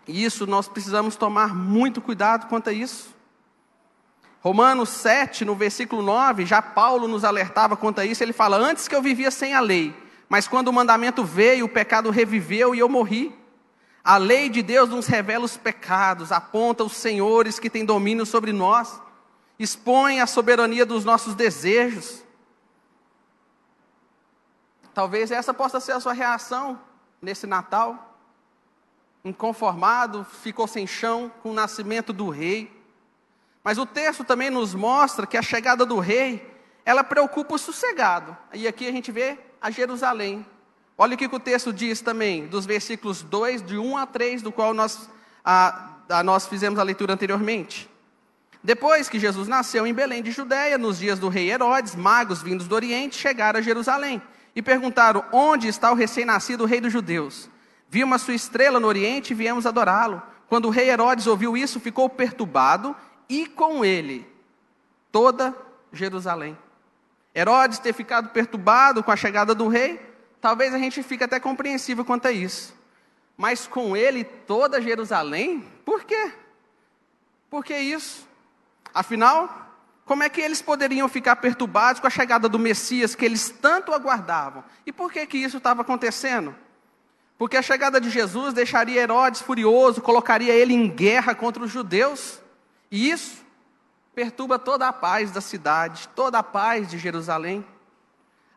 E 0.06 0.24
isso 0.24 0.46
nós 0.46 0.68
precisamos 0.68 1.16
tomar 1.16 1.54
muito 1.54 2.00
cuidado 2.00 2.46
quanto 2.48 2.68
a 2.68 2.72
isso. 2.72 3.14
Romanos 4.40 4.88
7, 4.88 5.44
no 5.44 5.54
versículo 5.54 6.02
9, 6.02 6.46
já 6.46 6.62
Paulo 6.62 7.06
nos 7.06 7.24
alertava 7.24 7.76
quanto 7.76 8.00
a 8.00 8.06
isso, 8.06 8.22
ele 8.22 8.32
fala: 8.32 8.56
Antes 8.56 8.88
que 8.88 8.94
eu 8.94 9.02
vivia 9.02 9.30
sem 9.30 9.54
a 9.54 9.60
lei, 9.60 9.94
mas 10.28 10.48
quando 10.48 10.68
o 10.68 10.72
mandamento 10.72 11.22
veio, 11.24 11.66
o 11.66 11.68
pecado 11.68 12.10
reviveu 12.10 12.74
e 12.74 12.78
eu 12.78 12.88
morri. 12.88 13.34
A 14.02 14.16
lei 14.16 14.48
de 14.48 14.62
Deus 14.62 14.88
nos 14.88 15.06
revela 15.06 15.44
os 15.44 15.58
pecados, 15.58 16.32
aponta 16.32 16.82
os 16.82 16.94
senhores 16.94 17.58
que 17.58 17.68
têm 17.68 17.84
domínio 17.84 18.24
sobre 18.24 18.50
nós, 18.50 18.98
expõe 19.58 20.20
a 20.20 20.26
soberania 20.26 20.86
dos 20.86 21.04
nossos 21.04 21.34
desejos. 21.34 22.22
Talvez 24.94 25.30
essa 25.30 25.54
possa 25.54 25.80
ser 25.80 25.92
a 25.92 26.00
sua 26.00 26.12
reação 26.12 26.80
nesse 27.20 27.46
Natal. 27.46 28.18
Inconformado, 29.24 30.24
ficou 30.24 30.66
sem 30.66 30.86
chão 30.86 31.30
com 31.42 31.50
o 31.50 31.54
nascimento 31.54 32.12
do 32.12 32.28
rei. 32.28 32.70
Mas 33.62 33.78
o 33.78 33.86
texto 33.86 34.24
também 34.24 34.50
nos 34.50 34.74
mostra 34.74 35.26
que 35.26 35.36
a 35.36 35.42
chegada 35.42 35.84
do 35.84 35.98
rei, 35.98 36.58
ela 36.84 37.04
preocupa 37.04 37.54
o 37.54 37.58
sossegado. 37.58 38.36
E 38.52 38.66
aqui 38.66 38.86
a 38.88 38.92
gente 38.92 39.12
vê 39.12 39.38
a 39.60 39.70
Jerusalém, 39.70 40.46
Olha 41.02 41.14
o 41.14 41.16
que 41.16 41.24
o 41.24 41.40
texto 41.40 41.72
diz 41.72 42.02
também, 42.02 42.46
dos 42.46 42.66
versículos 42.66 43.22
2, 43.22 43.62
de 43.62 43.78
1 43.78 43.96
a 43.96 44.04
3, 44.04 44.42
do 44.42 44.52
qual 44.52 44.74
nós, 44.74 45.08
a, 45.42 45.92
a, 46.10 46.22
nós 46.22 46.46
fizemos 46.46 46.78
a 46.78 46.82
leitura 46.82 47.14
anteriormente. 47.14 47.88
Depois 48.62 49.08
que 49.08 49.18
Jesus 49.18 49.48
nasceu 49.48 49.86
em 49.86 49.94
Belém 49.94 50.22
de 50.22 50.30
Judéia, 50.30 50.76
nos 50.76 50.98
dias 50.98 51.18
do 51.18 51.30
rei 51.30 51.50
Herodes, 51.50 51.94
magos 51.94 52.42
vindos 52.42 52.68
do 52.68 52.74
Oriente 52.74 53.16
chegaram 53.16 53.58
a 53.58 53.62
Jerusalém 53.62 54.20
e 54.54 54.62
perguntaram: 54.62 55.24
Onde 55.32 55.68
está 55.68 55.90
o 55.90 55.94
recém-nascido 55.94 56.64
rei 56.64 56.80
dos 56.80 56.92
judeus? 56.92 57.48
Vimos 57.88 58.16
a 58.16 58.24
sua 58.24 58.34
estrela 58.34 58.78
no 58.78 58.86
Oriente 58.86 59.32
e 59.32 59.36
viemos 59.36 59.66
adorá-lo. 59.66 60.22
Quando 60.48 60.66
o 60.66 60.70
rei 60.70 60.90
Herodes 60.90 61.26
ouviu 61.26 61.56
isso, 61.56 61.80
ficou 61.80 62.08
perturbado 62.08 62.94
e 63.28 63.46
com 63.46 63.84
ele 63.84 64.26
toda 65.12 65.54
Jerusalém. 65.92 66.56
Herodes 67.34 67.78
ter 67.78 67.92
ficado 67.92 68.30
perturbado 68.30 69.02
com 69.02 69.10
a 69.10 69.16
chegada 69.16 69.54
do 69.54 69.68
rei, 69.68 70.00
talvez 70.40 70.74
a 70.74 70.78
gente 70.78 71.02
fique 71.02 71.22
até 71.22 71.38
compreensível 71.38 72.04
quanto 72.04 72.26
a 72.26 72.32
isso. 72.32 72.74
Mas 73.36 73.66
com 73.66 73.96
ele 73.96 74.24
toda 74.24 74.82
Jerusalém? 74.82 75.64
Por 75.84 76.04
quê? 76.04 76.32
Por 77.48 77.64
que 77.64 77.76
isso? 77.76 78.28
Afinal, 78.92 79.69
como 80.10 80.24
é 80.24 80.28
que 80.28 80.40
eles 80.40 80.60
poderiam 80.60 81.08
ficar 81.08 81.36
perturbados 81.36 82.00
com 82.00 82.06
a 82.08 82.10
chegada 82.10 82.48
do 82.48 82.58
Messias 82.58 83.14
que 83.14 83.24
eles 83.24 83.48
tanto 83.48 83.94
aguardavam? 83.94 84.64
E 84.84 84.90
por 84.90 85.12
que 85.12 85.24
que 85.24 85.38
isso 85.38 85.58
estava 85.58 85.82
acontecendo? 85.82 86.52
Porque 87.38 87.56
a 87.56 87.62
chegada 87.62 88.00
de 88.00 88.10
Jesus 88.10 88.52
deixaria 88.52 89.00
Herodes 89.02 89.40
furioso, 89.40 90.02
colocaria 90.02 90.52
ele 90.52 90.74
em 90.74 90.88
guerra 90.88 91.32
contra 91.32 91.62
os 91.62 91.70
judeus. 91.70 92.40
E 92.90 93.08
isso 93.08 93.44
perturba 94.12 94.58
toda 94.58 94.88
a 94.88 94.92
paz 94.92 95.30
da 95.30 95.40
cidade, 95.40 96.08
toda 96.08 96.40
a 96.40 96.42
paz 96.42 96.88
de 96.88 96.98
Jerusalém. 96.98 97.64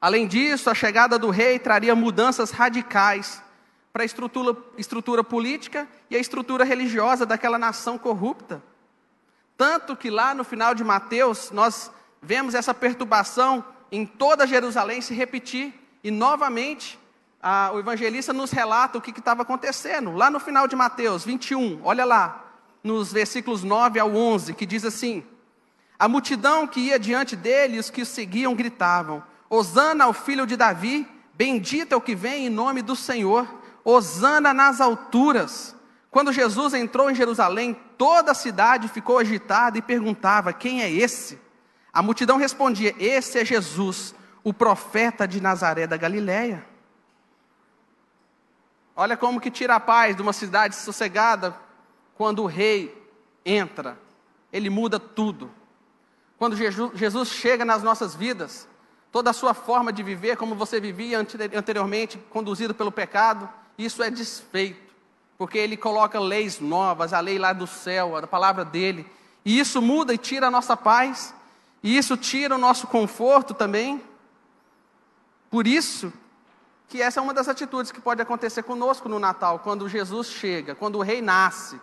Além 0.02 0.26
disso, 0.26 0.72
a 0.72 0.74
chegada 0.74 1.20
do 1.20 1.30
rei 1.30 1.60
traria 1.60 1.94
mudanças 1.94 2.50
radicais 2.50 3.44
para 3.94 4.02
a 4.02 4.06
estrutura, 4.08 4.58
estrutura 4.76 5.24
política 5.24 5.88
e 6.10 6.16
a 6.16 6.20
estrutura 6.20 6.64
religiosa 6.64 7.28
daquela 7.28 7.60
nação 7.60 7.96
corrupta. 7.96 8.60
Tanto 9.58 9.96
que 9.96 10.10
lá 10.10 10.34
no 10.34 10.44
final 10.44 10.74
de 10.74 10.84
Mateus, 10.84 11.52
nós 11.52 11.92
vemos 12.22 12.56
essa 12.56 12.74
perturbação 12.74 13.64
em 13.92 14.06
toda 14.06 14.48
Jerusalém 14.48 15.02
se 15.02 15.14
repetir, 15.14 15.74
e 16.04 16.10
novamente 16.10 17.00
a, 17.42 17.72
o 17.74 17.80
evangelista 17.80 18.34
nos 18.34 18.52
relata 18.52 18.98
o 18.98 19.02
que 19.02 19.12
estava 19.12 19.44
acontecendo. 19.44 20.12
Lá 20.14 20.30
no 20.30 20.40
final 20.40 20.68
de 20.68 20.76
Mateus 20.76 21.24
21, 21.24 21.82
olha 21.84 22.06
lá, 22.06 22.44
nos 22.84 23.14
versículos 23.14 23.64
9 23.64 24.00
ao 24.00 24.16
11, 24.16 24.54
que 24.54 24.66
diz 24.66 24.84
assim: 24.84 25.24
A 26.00 26.08
multidão 26.08 26.66
que 26.66 26.80
ia 26.80 26.98
diante 26.98 27.36
dele 27.36 27.78
os 27.78 27.90
que 27.90 28.02
o 28.02 28.06
seguiam 28.06 28.56
gritavam: 28.56 29.24
Osana 29.50 30.06
ao 30.06 30.14
filho 30.14 30.48
de 30.48 30.58
Davi, 30.58 31.08
bendito 31.36 31.94
é 31.94 31.96
o 31.96 32.02
que 32.02 32.16
vem 32.16 32.48
em 32.48 32.50
nome 32.50 32.82
do 32.82 32.96
Senhor, 32.96 33.48
Osana 33.86 34.54
nas 34.54 34.82
alturas. 34.82 35.76
Quando 36.14 36.32
Jesus 36.32 36.76
entrou 36.76 37.10
em 37.10 37.16
Jerusalém, 37.16 37.74
toda 37.98 38.34
a 38.34 38.36
cidade 38.36 38.88
ficou 38.88 39.18
agitada 39.18 39.80
e 39.80 39.82
perguntava: 39.82 40.54
Quem 40.54 40.84
é 40.84 40.90
esse? 40.90 41.42
A 41.92 42.04
multidão 42.04 42.38
respondia: 42.38 42.94
Esse 43.00 43.40
é 43.40 43.44
Jesus, 43.44 44.14
o 44.44 44.54
profeta 44.54 45.28
de 45.28 45.42
Nazaré 45.42 45.88
da 45.88 45.98
Galiléia. 45.98 46.64
Olha 48.96 49.18
como 49.18 49.42
que 49.42 49.50
tira 49.50 49.74
a 49.74 49.80
paz 49.80 50.16
de 50.16 50.22
uma 50.22 50.34
cidade 50.34 50.76
sossegada 50.76 51.58
quando 52.14 52.44
o 52.44 52.46
rei 52.46 52.96
entra. 53.44 53.98
Ele 54.52 54.70
muda 54.70 55.00
tudo. 55.00 55.50
Quando 56.38 56.56
Jesus 56.56 57.30
chega 57.30 57.66
nas 57.66 57.82
nossas 57.82 58.14
vidas, 58.14 58.68
toda 59.12 59.32
a 59.32 59.34
sua 59.34 59.56
forma 59.56 59.92
de 59.92 60.04
viver, 60.04 60.38
como 60.38 60.54
você 60.54 60.80
vivia 60.80 61.18
anteriormente, 61.56 62.20
conduzido 62.30 62.76
pelo 62.76 62.92
pecado, 62.92 63.50
isso 63.80 64.04
é 64.04 64.12
desfeito, 64.12 64.93
porque 65.44 65.58
ele 65.58 65.76
coloca 65.76 66.18
leis 66.22 66.62
novas, 66.62 67.12
a 67.12 67.20
lei 67.20 67.38
lá 67.38 67.52
do 67.52 67.68
céu, 67.68 68.16
a 68.16 68.26
palavra 68.26 68.64
dele, 68.64 69.06
e 69.44 69.60
isso 69.60 69.82
muda 69.82 70.14
e 70.14 70.18
tira 70.18 70.48
a 70.48 70.50
nossa 70.50 70.78
paz, 70.78 71.36
e 71.84 71.98
isso 71.98 72.16
tira 72.16 72.56
o 72.56 72.58
nosso 72.58 72.88
conforto 72.88 73.54
também. 73.54 74.02
Por 75.52 75.68
isso, 75.68 76.14
que 76.88 77.02
essa 77.02 77.20
é 77.20 77.22
uma 77.22 77.34
das 77.34 77.50
atitudes 77.50 77.92
que 77.92 78.00
pode 78.00 78.22
acontecer 78.22 78.64
conosco 78.64 79.10
no 79.10 79.20
Natal, 79.20 79.60
quando 79.60 79.90
Jesus 79.90 80.28
chega, 80.28 80.76
quando 80.76 80.96
o 80.96 81.02
rei 81.02 81.22
nasce. 81.22 81.78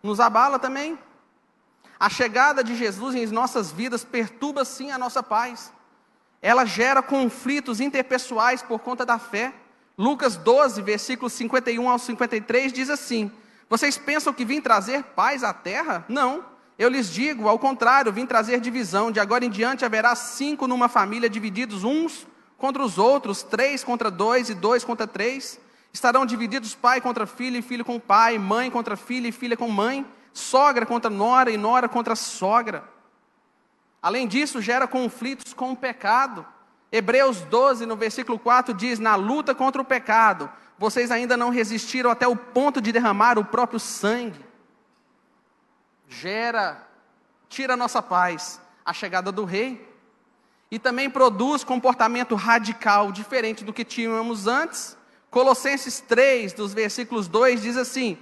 Nos 0.00 0.20
abala 0.20 0.56
também. 0.56 0.96
A 1.98 2.08
chegada 2.08 2.62
de 2.62 2.76
Jesus 2.76 3.16
em 3.16 3.26
nossas 3.26 3.72
vidas 3.72 4.04
perturba 4.04 4.64
sim 4.64 4.92
a 4.92 4.98
nossa 4.98 5.20
paz 5.20 5.72
ela 6.40 6.64
gera 6.64 7.02
conflitos 7.02 7.80
interpessoais 7.80 8.62
por 8.62 8.78
conta 8.78 9.04
da 9.04 9.18
fé. 9.18 9.52
Lucas 9.96 10.36
12, 10.36 10.80
versículos 10.82 11.32
51 11.34 11.88
ao 11.88 11.98
53 11.98 12.72
diz 12.72 12.88
assim: 12.88 13.30
Vocês 13.68 13.98
pensam 13.98 14.32
que 14.32 14.44
vim 14.44 14.60
trazer 14.60 15.02
paz 15.02 15.44
à 15.44 15.52
terra? 15.52 16.04
Não. 16.08 16.44
Eu 16.78 16.88
lhes 16.88 17.10
digo, 17.10 17.48
ao 17.48 17.58
contrário, 17.58 18.12
vim 18.12 18.26
trazer 18.26 18.60
divisão. 18.60 19.12
De 19.12 19.20
agora 19.20 19.44
em 19.44 19.50
diante 19.50 19.84
haverá 19.84 20.14
cinco 20.14 20.66
numa 20.66 20.88
família 20.88 21.28
divididos 21.28 21.84
uns 21.84 22.26
contra 22.56 22.82
os 22.82 22.96
outros, 22.96 23.42
três 23.42 23.84
contra 23.84 24.10
dois 24.10 24.48
e 24.48 24.54
dois 24.54 24.82
contra 24.82 25.06
três. 25.06 25.60
Estarão 25.92 26.24
divididos 26.24 26.74
pai 26.74 27.00
contra 27.00 27.26
filho 27.26 27.58
e 27.58 27.62
filho 27.62 27.84
com 27.84 28.00
pai, 28.00 28.38
mãe 28.38 28.70
contra 28.70 28.96
filho 28.96 29.26
e 29.26 29.32
filha 29.32 29.56
com 29.56 29.68
mãe. 29.68 30.06
sogra 30.32 30.86
contra 30.86 31.10
nora 31.10 31.50
e 31.50 31.58
nora 31.58 31.88
contra 31.88 32.16
sogra. 32.16 32.84
Além 34.00 34.26
disso, 34.26 34.62
gera 34.62 34.88
conflitos 34.88 35.52
com 35.52 35.72
o 35.72 35.76
pecado. 35.76 36.46
Hebreus 36.92 37.40
12, 37.40 37.86
no 37.86 37.96
versículo 37.96 38.38
4, 38.38 38.74
diz: 38.74 38.98
Na 38.98 39.14
luta 39.14 39.54
contra 39.54 39.80
o 39.80 39.84
pecado, 39.84 40.50
vocês 40.78 41.10
ainda 41.10 41.38
não 41.38 41.48
resistiram 41.48 42.10
até 42.10 42.28
o 42.28 42.36
ponto 42.36 42.82
de 42.82 42.92
derramar 42.92 43.38
o 43.38 43.44
próprio 43.44 43.80
sangue. 43.80 44.44
Gera, 46.06 46.86
tira 47.48 47.72
a 47.72 47.76
nossa 47.78 48.02
paz, 48.02 48.60
a 48.84 48.92
chegada 48.92 49.32
do 49.32 49.46
rei. 49.46 49.90
E 50.70 50.78
também 50.78 51.08
produz 51.08 51.64
comportamento 51.64 52.34
radical, 52.34 53.10
diferente 53.10 53.64
do 53.64 53.72
que 53.72 53.84
tínhamos 53.84 54.46
antes. 54.46 54.96
Colossenses 55.30 56.00
3, 56.00 56.52
dos 56.52 56.74
versículos 56.74 57.26
2, 57.26 57.62
diz 57.62 57.78
assim: 57.78 58.18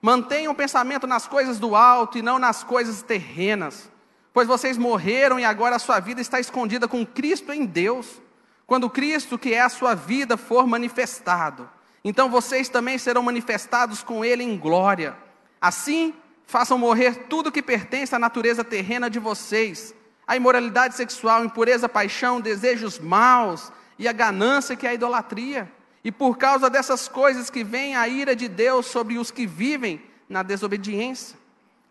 Mantenham 0.00 0.52
o 0.52 0.56
pensamento 0.56 1.06
nas 1.06 1.26
coisas 1.26 1.58
do 1.58 1.76
alto 1.76 2.16
e 2.16 2.22
não 2.22 2.38
nas 2.38 2.64
coisas 2.64 3.02
terrenas 3.02 3.90
pois 4.34 4.48
vocês 4.48 4.76
morreram 4.76 5.38
e 5.38 5.44
agora 5.44 5.76
a 5.76 5.78
sua 5.78 6.00
vida 6.00 6.20
está 6.20 6.40
escondida 6.40 6.88
com 6.88 7.06
Cristo 7.06 7.52
em 7.52 7.64
Deus. 7.64 8.20
Quando 8.66 8.90
Cristo, 8.90 9.38
que 9.38 9.54
é 9.54 9.60
a 9.60 9.68
sua 9.68 9.94
vida, 9.94 10.36
for 10.36 10.66
manifestado, 10.66 11.70
então 12.04 12.28
vocês 12.28 12.68
também 12.68 12.98
serão 12.98 13.22
manifestados 13.22 14.02
com 14.02 14.24
Ele 14.24 14.42
em 14.42 14.58
glória. 14.58 15.16
Assim, 15.60 16.12
façam 16.46 16.76
morrer 16.76 17.26
tudo 17.28 17.52
que 17.52 17.62
pertence 17.62 18.12
à 18.12 18.18
natureza 18.18 18.64
terrena 18.64 19.08
de 19.08 19.20
vocês: 19.20 19.94
a 20.26 20.34
imoralidade 20.34 20.96
sexual, 20.96 21.44
impureza, 21.44 21.88
paixão, 21.88 22.40
desejos 22.40 22.98
maus 22.98 23.70
e 23.96 24.08
a 24.08 24.12
ganância 24.12 24.74
que 24.74 24.84
é 24.84 24.90
a 24.90 24.94
idolatria. 24.94 25.70
E 26.02 26.10
por 26.10 26.36
causa 26.36 26.68
dessas 26.68 27.06
coisas 27.06 27.50
que 27.50 27.62
vem 27.62 27.94
a 27.94 28.08
ira 28.08 28.34
de 28.34 28.48
Deus 28.48 28.86
sobre 28.86 29.16
os 29.16 29.30
que 29.30 29.46
vivem 29.46 30.02
na 30.28 30.42
desobediência 30.42 31.43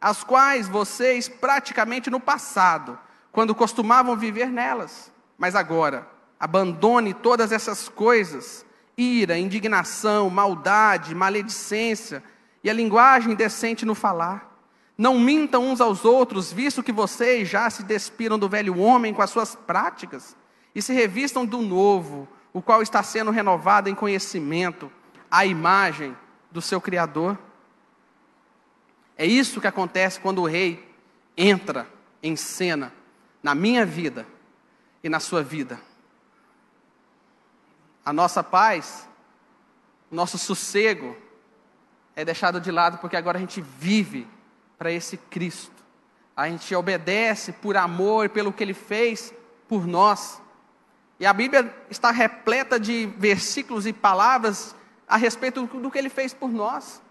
as 0.04 0.22
quais 0.22 0.68
vocês 0.68 1.30
praticamente 1.30 2.10
no 2.10 2.20
passado, 2.20 3.00
quando 3.32 3.56
costumavam 3.56 4.18
viver 4.18 4.50
nelas. 4.50 5.10
Mas 5.38 5.56
agora, 5.56 6.06
abandone 6.38 7.14
todas 7.14 7.54
essas 7.54 7.88
coisas: 7.88 8.66
ira, 8.98 9.38
indignação, 9.38 10.30
maldade, 10.30 11.16
maledicência 11.16 12.22
e 12.62 12.70
a 12.70 12.74
linguagem 12.74 13.34
decente 13.34 13.86
no 13.86 13.96
falar. 13.96 14.52
Não 14.98 15.18
mintam 15.18 15.64
uns 15.64 15.80
aos 15.80 16.04
outros, 16.04 16.52
visto 16.52 16.84
que 16.84 16.92
vocês 16.92 17.48
já 17.48 17.70
se 17.70 17.82
despiram 17.82 18.38
do 18.38 18.50
velho 18.50 18.78
homem 18.78 19.14
com 19.14 19.22
as 19.22 19.30
suas 19.30 19.56
práticas 19.56 20.36
e 20.76 20.82
se 20.82 20.92
revistam 20.92 21.46
do 21.46 21.62
novo, 21.62 22.28
o 22.52 22.62
qual 22.62 22.82
está 22.82 23.02
sendo 23.02 23.32
renovado 23.32 23.90
em 23.90 23.96
conhecimento, 23.96 24.92
à 25.32 25.46
imagem 25.46 26.14
do 26.52 26.62
seu 26.62 26.82
Criador. 26.82 27.40
É 29.18 29.26
isso 29.26 29.62
que 29.62 29.68
acontece 29.68 30.20
quando 30.20 30.42
o 30.42 30.46
rei 30.46 30.84
entra 31.38 31.88
em 32.22 32.36
cena 32.36 32.94
na 33.42 33.54
minha 33.54 33.86
vida 33.86 34.26
e 35.04 35.10
na 35.10 35.20
sua 35.20 35.44
vida. 35.44 35.80
A 38.06 38.12
nossa 38.12 38.44
paz, 38.44 39.08
nosso 40.10 40.38
sossego 40.38 41.16
é 42.16 42.24
deixado 42.24 42.60
de 42.60 42.72
lado 42.72 42.98
porque 42.98 43.16
agora 43.16 43.38
a 43.38 43.42
gente 43.42 43.62
vive 43.62 44.28
para 44.78 44.92
esse 44.92 45.18
Cristo. 45.18 45.72
A 46.36 46.50
gente 46.50 46.74
obedece 46.74 47.52
por 47.52 47.78
amor, 47.78 48.30
pelo 48.30 48.52
que 48.52 48.64
ele 48.64 48.74
fez 48.74 49.34
por 49.68 49.86
nós. 49.86 50.42
E 51.20 51.26
a 51.26 51.34
Bíblia 51.34 51.74
está 51.90 52.12
repleta 52.12 52.80
de 52.80 53.06
versículos 53.18 53.86
e 53.86 53.94
palavras 53.94 54.76
a 55.08 55.16
respeito 55.16 55.66
do 55.66 55.92
que 55.92 55.98
ele 55.98 56.10
fez 56.10 56.34
por 56.34 56.50
nós. 56.50 57.02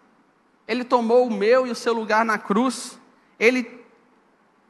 Ele 0.66 0.84
tomou 0.84 1.26
o 1.26 1.32
meu 1.32 1.66
e 1.66 1.70
o 1.70 1.74
seu 1.74 1.92
lugar 1.92 2.24
na 2.24 2.38
cruz. 2.38 2.98
Ele 3.38 3.82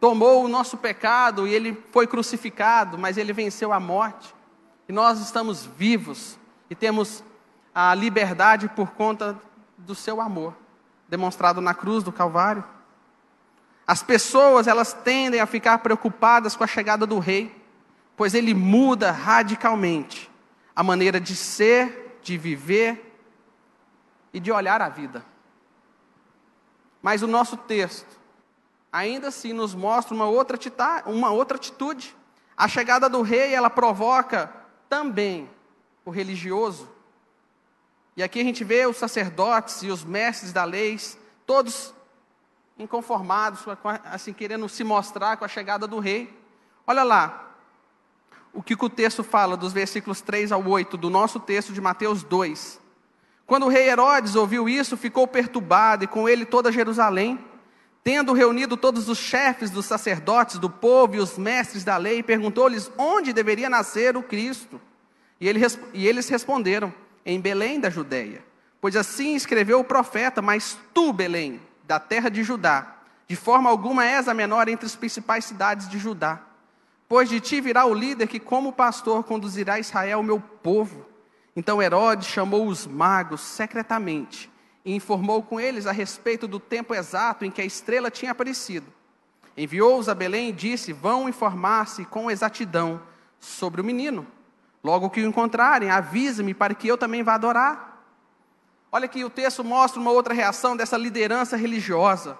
tomou 0.00 0.44
o 0.44 0.48
nosso 0.48 0.76
pecado 0.76 1.46
e 1.46 1.54
ele 1.54 1.80
foi 1.92 2.06
crucificado, 2.06 2.98
mas 2.98 3.16
ele 3.16 3.32
venceu 3.32 3.72
a 3.72 3.78
morte. 3.78 4.34
E 4.88 4.92
nós 4.92 5.20
estamos 5.20 5.64
vivos 5.64 6.38
e 6.68 6.74
temos 6.74 7.22
a 7.74 7.94
liberdade 7.94 8.68
por 8.68 8.90
conta 8.90 9.38
do 9.78 9.94
seu 9.94 10.20
amor, 10.20 10.54
demonstrado 11.08 11.60
na 11.60 11.74
cruz 11.74 12.02
do 12.02 12.12
Calvário. 12.12 12.64
As 13.86 14.02
pessoas, 14.02 14.66
elas 14.66 14.92
tendem 14.92 15.40
a 15.40 15.46
ficar 15.46 15.78
preocupadas 15.78 16.56
com 16.56 16.64
a 16.64 16.66
chegada 16.66 17.06
do 17.06 17.18
rei, 17.18 17.54
pois 18.16 18.34
ele 18.34 18.54
muda 18.54 19.10
radicalmente 19.10 20.30
a 20.74 20.82
maneira 20.82 21.20
de 21.20 21.36
ser, 21.36 22.18
de 22.22 22.36
viver 22.38 23.18
e 24.32 24.40
de 24.40 24.50
olhar 24.50 24.80
a 24.80 24.88
vida. 24.88 25.24
Mas 27.02 27.22
o 27.22 27.26
nosso 27.26 27.56
texto 27.56 28.22
ainda 28.92 29.28
assim 29.28 29.52
nos 29.52 29.74
mostra 29.74 30.14
uma 30.14 30.26
outra, 30.26 30.58
uma 31.06 31.30
outra 31.30 31.56
atitude. 31.56 32.14
A 32.56 32.68
chegada 32.68 33.08
do 33.08 33.22
rei, 33.22 33.54
ela 33.54 33.68
provoca 33.68 34.52
também 34.88 35.50
o 36.04 36.10
religioso. 36.10 36.88
E 38.16 38.22
aqui 38.22 38.40
a 38.40 38.44
gente 38.44 38.62
vê 38.62 38.86
os 38.86 38.98
sacerdotes 38.98 39.82
e 39.82 39.88
os 39.88 40.04
mestres 40.04 40.52
da 40.52 40.64
lei, 40.64 41.00
todos 41.46 41.94
inconformados, 42.78 43.60
assim, 44.04 44.32
querendo 44.32 44.68
se 44.68 44.84
mostrar 44.84 45.38
com 45.38 45.44
a 45.44 45.48
chegada 45.48 45.86
do 45.86 45.98
rei. 45.98 46.38
Olha 46.86 47.02
lá, 47.02 47.50
o 48.52 48.62
que 48.62 48.74
o 48.74 48.90
texto 48.90 49.24
fala 49.24 49.56
dos 49.56 49.72
versículos 49.72 50.20
3 50.20 50.52
ao 50.52 50.66
8 50.66 50.96
do 50.98 51.08
nosso 51.08 51.40
texto 51.40 51.72
de 51.72 51.80
Mateus 51.80 52.22
2. 52.22 52.81
Quando 53.46 53.66
o 53.66 53.68
rei 53.68 53.88
Herodes 53.88 54.34
ouviu 54.34 54.68
isso, 54.68 54.96
ficou 54.96 55.26
perturbado, 55.26 56.04
e 56.04 56.06
com 56.06 56.28
ele 56.28 56.44
toda 56.44 56.72
Jerusalém. 56.72 57.38
Tendo 58.04 58.32
reunido 58.32 58.76
todos 58.76 59.08
os 59.08 59.18
chefes 59.18 59.70
dos 59.70 59.86
sacerdotes 59.86 60.58
do 60.58 60.68
povo 60.68 61.14
e 61.14 61.20
os 61.20 61.38
mestres 61.38 61.84
da 61.84 61.96
lei, 61.96 62.22
perguntou-lhes 62.22 62.90
onde 62.98 63.32
deveria 63.32 63.70
nascer 63.70 64.16
o 64.16 64.22
Cristo. 64.22 64.80
E, 65.40 65.48
ele, 65.48 65.60
e 65.92 66.06
eles 66.06 66.28
responderam: 66.28 66.92
Em 67.24 67.40
Belém 67.40 67.78
da 67.78 67.90
Judéia. 67.90 68.44
Pois 68.80 68.96
assim 68.96 69.36
escreveu 69.36 69.78
o 69.78 69.84
profeta: 69.84 70.42
Mas 70.42 70.76
tu, 70.92 71.12
Belém, 71.12 71.60
da 71.84 72.00
terra 72.00 72.28
de 72.28 72.42
Judá, 72.42 72.96
de 73.28 73.36
forma 73.36 73.70
alguma 73.70 74.04
és 74.04 74.26
a 74.26 74.34
menor 74.34 74.68
entre 74.68 74.86
as 74.86 74.96
principais 74.96 75.44
cidades 75.44 75.88
de 75.88 75.98
Judá. 75.98 76.40
Pois 77.08 77.28
de 77.28 77.38
ti 77.40 77.60
virá 77.60 77.84
o 77.84 77.94
líder 77.94 78.26
que, 78.26 78.40
como 78.40 78.72
pastor, 78.72 79.22
conduzirá 79.22 79.78
Israel, 79.78 80.22
meu 80.22 80.40
povo. 80.40 81.06
Então 81.54 81.82
Herodes 81.82 82.28
chamou 82.28 82.66
os 82.66 82.86
magos 82.86 83.40
secretamente 83.40 84.50
e 84.84 84.94
informou 84.94 85.42
com 85.42 85.60
eles 85.60 85.86
a 85.86 85.92
respeito 85.92 86.48
do 86.48 86.58
tempo 86.58 86.94
exato 86.94 87.44
em 87.44 87.50
que 87.50 87.60
a 87.60 87.64
estrela 87.64 88.10
tinha 88.10 88.32
aparecido. 88.32 88.86
Enviou-os 89.56 90.08
a 90.08 90.14
Belém 90.14 90.48
e 90.48 90.52
disse: 90.52 90.92
Vão 90.92 91.28
informar-se 91.28 92.04
com 92.06 92.30
exatidão 92.30 93.00
sobre 93.38 93.80
o 93.80 93.84
menino. 93.84 94.26
Logo 94.82 95.10
que 95.10 95.20
o 95.20 95.26
encontrarem, 95.26 95.90
avise-me 95.90 96.54
para 96.54 96.74
que 96.74 96.88
eu 96.88 96.98
também 96.98 97.22
vá 97.22 97.34
adorar. 97.34 98.02
Olha 98.90 99.06
que 99.06 99.24
o 99.24 99.30
texto 99.30 99.62
mostra 99.62 100.00
uma 100.00 100.10
outra 100.10 100.34
reação 100.34 100.76
dessa 100.76 100.96
liderança 100.96 101.56
religiosa. 101.56 102.36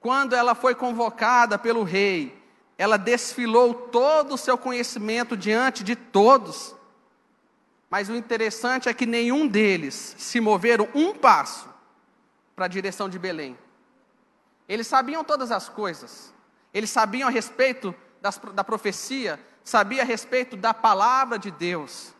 Quando 0.00 0.34
ela 0.34 0.54
foi 0.54 0.74
convocada 0.74 1.58
pelo 1.58 1.82
rei, 1.82 2.36
ela 2.76 2.96
desfilou 2.96 3.72
todo 3.72 4.34
o 4.34 4.38
seu 4.38 4.58
conhecimento 4.58 5.36
diante 5.36 5.84
de 5.84 5.94
todos. 5.94 6.74
Mas 7.94 8.08
o 8.08 8.16
interessante 8.16 8.88
é 8.88 8.92
que 8.92 9.06
nenhum 9.06 9.46
deles 9.46 10.16
se 10.18 10.40
moveram 10.40 10.88
um 10.96 11.14
passo 11.14 11.72
para 12.56 12.64
a 12.64 12.68
direção 12.68 13.08
de 13.08 13.20
Belém. 13.20 13.56
Eles 14.68 14.88
sabiam 14.88 15.22
todas 15.22 15.52
as 15.52 15.68
coisas. 15.68 16.34
Eles 16.72 16.90
sabiam 16.90 17.28
a 17.28 17.30
respeito 17.30 17.94
das, 18.20 18.36
da 18.52 18.64
profecia, 18.64 19.38
sabiam 19.62 20.02
a 20.02 20.04
respeito 20.04 20.56
da 20.56 20.74
palavra 20.74 21.38
de 21.38 21.52
Deus. 21.52 22.12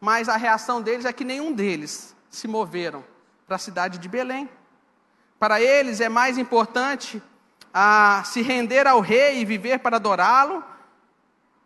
Mas 0.00 0.28
a 0.28 0.36
reação 0.36 0.82
deles 0.82 1.04
é 1.04 1.12
que 1.12 1.22
nenhum 1.22 1.52
deles 1.52 2.12
se 2.28 2.48
moveram 2.48 3.04
para 3.46 3.54
a 3.54 3.60
cidade 3.60 3.98
de 3.98 4.08
Belém. 4.08 4.50
Para 5.38 5.60
eles 5.60 6.00
é 6.00 6.08
mais 6.08 6.38
importante 6.38 7.22
se 8.24 8.42
render 8.42 8.88
ao 8.88 8.98
rei 8.98 9.42
e 9.42 9.44
viver 9.44 9.78
para 9.78 9.94
adorá-lo 9.94 10.64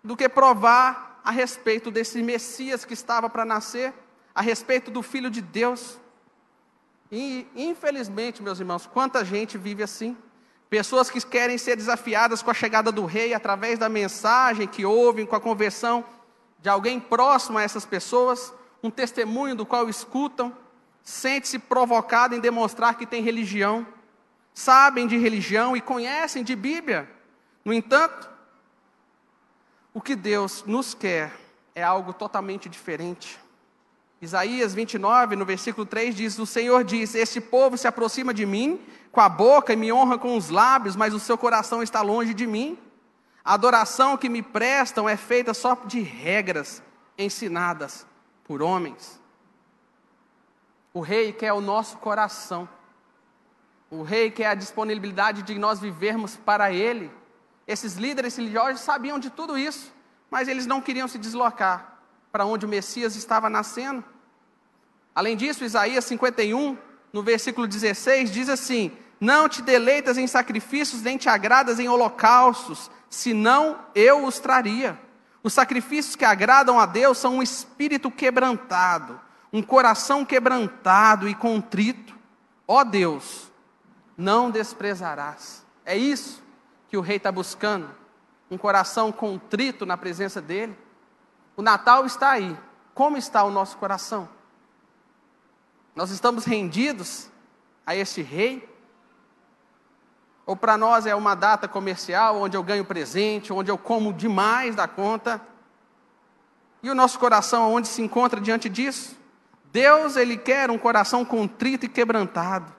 do 0.04 0.14
que 0.14 0.28
provar 0.28 1.07
a 1.28 1.30
respeito 1.30 1.90
desse 1.90 2.22
Messias 2.22 2.86
que 2.86 2.94
estava 2.94 3.28
para 3.28 3.44
nascer, 3.44 3.92
a 4.34 4.40
respeito 4.40 4.90
do 4.90 5.02
Filho 5.02 5.30
de 5.30 5.42
Deus. 5.42 6.00
E, 7.12 7.46
infelizmente, 7.54 8.42
meus 8.42 8.58
irmãos, 8.60 8.86
quanta 8.86 9.22
gente 9.22 9.58
vive 9.58 9.82
assim. 9.82 10.16
Pessoas 10.70 11.10
que 11.10 11.20
querem 11.20 11.58
ser 11.58 11.76
desafiadas 11.76 12.40
com 12.40 12.50
a 12.50 12.54
chegada 12.54 12.90
do 12.90 13.04
rei 13.04 13.34
através 13.34 13.78
da 13.78 13.90
mensagem 13.90 14.66
que 14.66 14.86
ouvem, 14.86 15.26
com 15.26 15.36
a 15.36 15.40
conversão 15.40 16.02
de 16.60 16.70
alguém 16.70 16.98
próximo 16.98 17.58
a 17.58 17.62
essas 17.62 17.84
pessoas, 17.84 18.54
um 18.82 18.90
testemunho 18.90 19.54
do 19.54 19.66
qual 19.66 19.86
escutam, 19.86 20.56
sente-se 21.02 21.58
provocado 21.58 22.34
em 22.34 22.40
demonstrar 22.40 22.96
que 22.96 23.04
tem 23.04 23.22
religião, 23.22 23.86
sabem 24.54 25.06
de 25.06 25.18
religião 25.18 25.76
e 25.76 25.82
conhecem 25.82 26.42
de 26.42 26.56
Bíblia. 26.56 27.06
No 27.66 27.74
entanto, 27.74 28.37
o 29.98 30.00
que 30.00 30.14
Deus 30.14 30.62
nos 30.64 30.94
quer 30.94 31.32
é 31.74 31.82
algo 31.82 32.12
totalmente 32.12 32.68
diferente. 32.68 33.36
Isaías 34.22 34.72
29, 34.72 35.34
no 35.34 35.44
versículo 35.44 35.84
3 35.84 36.14
diz: 36.14 36.38
O 36.38 36.46
Senhor 36.46 36.84
diz: 36.84 37.16
Este 37.16 37.40
povo 37.40 37.76
se 37.76 37.88
aproxima 37.88 38.32
de 38.32 38.46
mim 38.46 38.80
com 39.10 39.20
a 39.20 39.28
boca 39.28 39.72
e 39.72 39.76
me 39.76 39.92
honra 39.92 40.16
com 40.16 40.36
os 40.36 40.50
lábios, 40.50 40.94
mas 40.94 41.12
o 41.12 41.18
seu 41.18 41.36
coração 41.36 41.82
está 41.82 42.00
longe 42.00 42.32
de 42.32 42.46
mim. 42.46 42.78
A 43.44 43.54
adoração 43.54 44.16
que 44.16 44.28
me 44.28 44.40
prestam 44.40 45.08
é 45.08 45.16
feita 45.16 45.52
só 45.52 45.74
de 45.74 46.00
regras 46.00 46.80
ensinadas 47.18 48.06
por 48.44 48.62
homens. 48.62 49.20
O 50.94 51.00
rei 51.00 51.32
quer 51.32 51.52
o 51.52 51.60
nosso 51.60 51.98
coração. 51.98 52.68
O 53.90 54.04
rei 54.04 54.30
quer 54.30 54.46
a 54.46 54.54
disponibilidade 54.54 55.42
de 55.42 55.58
nós 55.58 55.80
vivermos 55.80 56.36
para 56.36 56.72
ele. 56.72 57.10
Esses 57.68 57.96
líderes 57.96 58.34
religiosos 58.34 58.80
sabiam 58.80 59.18
de 59.18 59.28
tudo 59.28 59.58
isso, 59.58 59.92
mas 60.30 60.48
eles 60.48 60.64
não 60.64 60.80
queriam 60.80 61.06
se 61.06 61.18
deslocar 61.18 61.98
para 62.32 62.46
onde 62.46 62.64
o 62.64 62.68
Messias 62.68 63.14
estava 63.14 63.50
nascendo. 63.50 64.02
Além 65.14 65.36
disso, 65.36 65.62
Isaías 65.62 66.06
51, 66.06 66.78
no 67.12 67.22
versículo 67.22 67.66
16, 67.66 68.30
diz 68.30 68.48
assim: 68.48 68.90
Não 69.20 69.50
te 69.50 69.60
deleitas 69.60 70.16
em 70.16 70.26
sacrifícios, 70.26 71.02
nem 71.02 71.18
te 71.18 71.28
agradas 71.28 71.78
em 71.78 71.88
holocaustos, 71.88 72.90
senão 73.10 73.78
eu 73.94 74.24
os 74.24 74.38
traria. 74.38 74.98
Os 75.42 75.52
sacrifícios 75.52 76.16
que 76.16 76.24
agradam 76.24 76.80
a 76.80 76.86
Deus 76.86 77.18
são 77.18 77.36
um 77.36 77.42
espírito 77.42 78.10
quebrantado, 78.10 79.20
um 79.52 79.62
coração 79.62 80.24
quebrantado 80.24 81.28
e 81.28 81.34
contrito. 81.34 82.16
Ó 82.66 82.82
Deus, 82.82 83.52
não 84.16 84.50
desprezarás. 84.50 85.62
É 85.84 85.96
isso 85.96 86.47
que 86.88 86.96
o 86.96 87.00
rei 87.00 87.16
está 87.16 87.30
buscando, 87.30 87.88
um 88.50 88.56
coração 88.56 89.12
contrito 89.12 89.84
na 89.84 89.96
presença 89.96 90.40
dele. 90.40 90.76
O 91.56 91.62
Natal 91.62 92.06
está 92.06 92.30
aí. 92.30 92.56
Como 92.94 93.16
está 93.16 93.44
o 93.44 93.50
nosso 93.50 93.76
coração? 93.76 94.28
Nós 95.94 96.10
estamos 96.10 96.44
rendidos 96.44 97.28
a 97.84 97.94
este 97.94 98.22
rei? 98.22 98.68
Ou 100.46 100.56
para 100.56 100.78
nós 100.78 101.04
é 101.04 101.14
uma 101.14 101.34
data 101.34 101.68
comercial 101.68 102.40
onde 102.40 102.56
eu 102.56 102.62
ganho 102.62 102.84
presente, 102.84 103.52
onde 103.52 103.70
eu 103.70 103.76
como 103.76 104.12
demais 104.12 104.74
da 104.74 104.88
conta? 104.88 105.40
E 106.82 106.88
o 106.88 106.94
nosso 106.94 107.18
coração 107.18 107.72
onde 107.74 107.86
se 107.86 108.00
encontra 108.00 108.40
diante 108.40 108.68
disso? 108.68 109.16
Deus, 109.70 110.16
ele 110.16 110.36
quer 110.36 110.70
um 110.70 110.78
coração 110.78 111.24
contrito 111.24 111.84
e 111.84 111.88
quebrantado. 111.88 112.77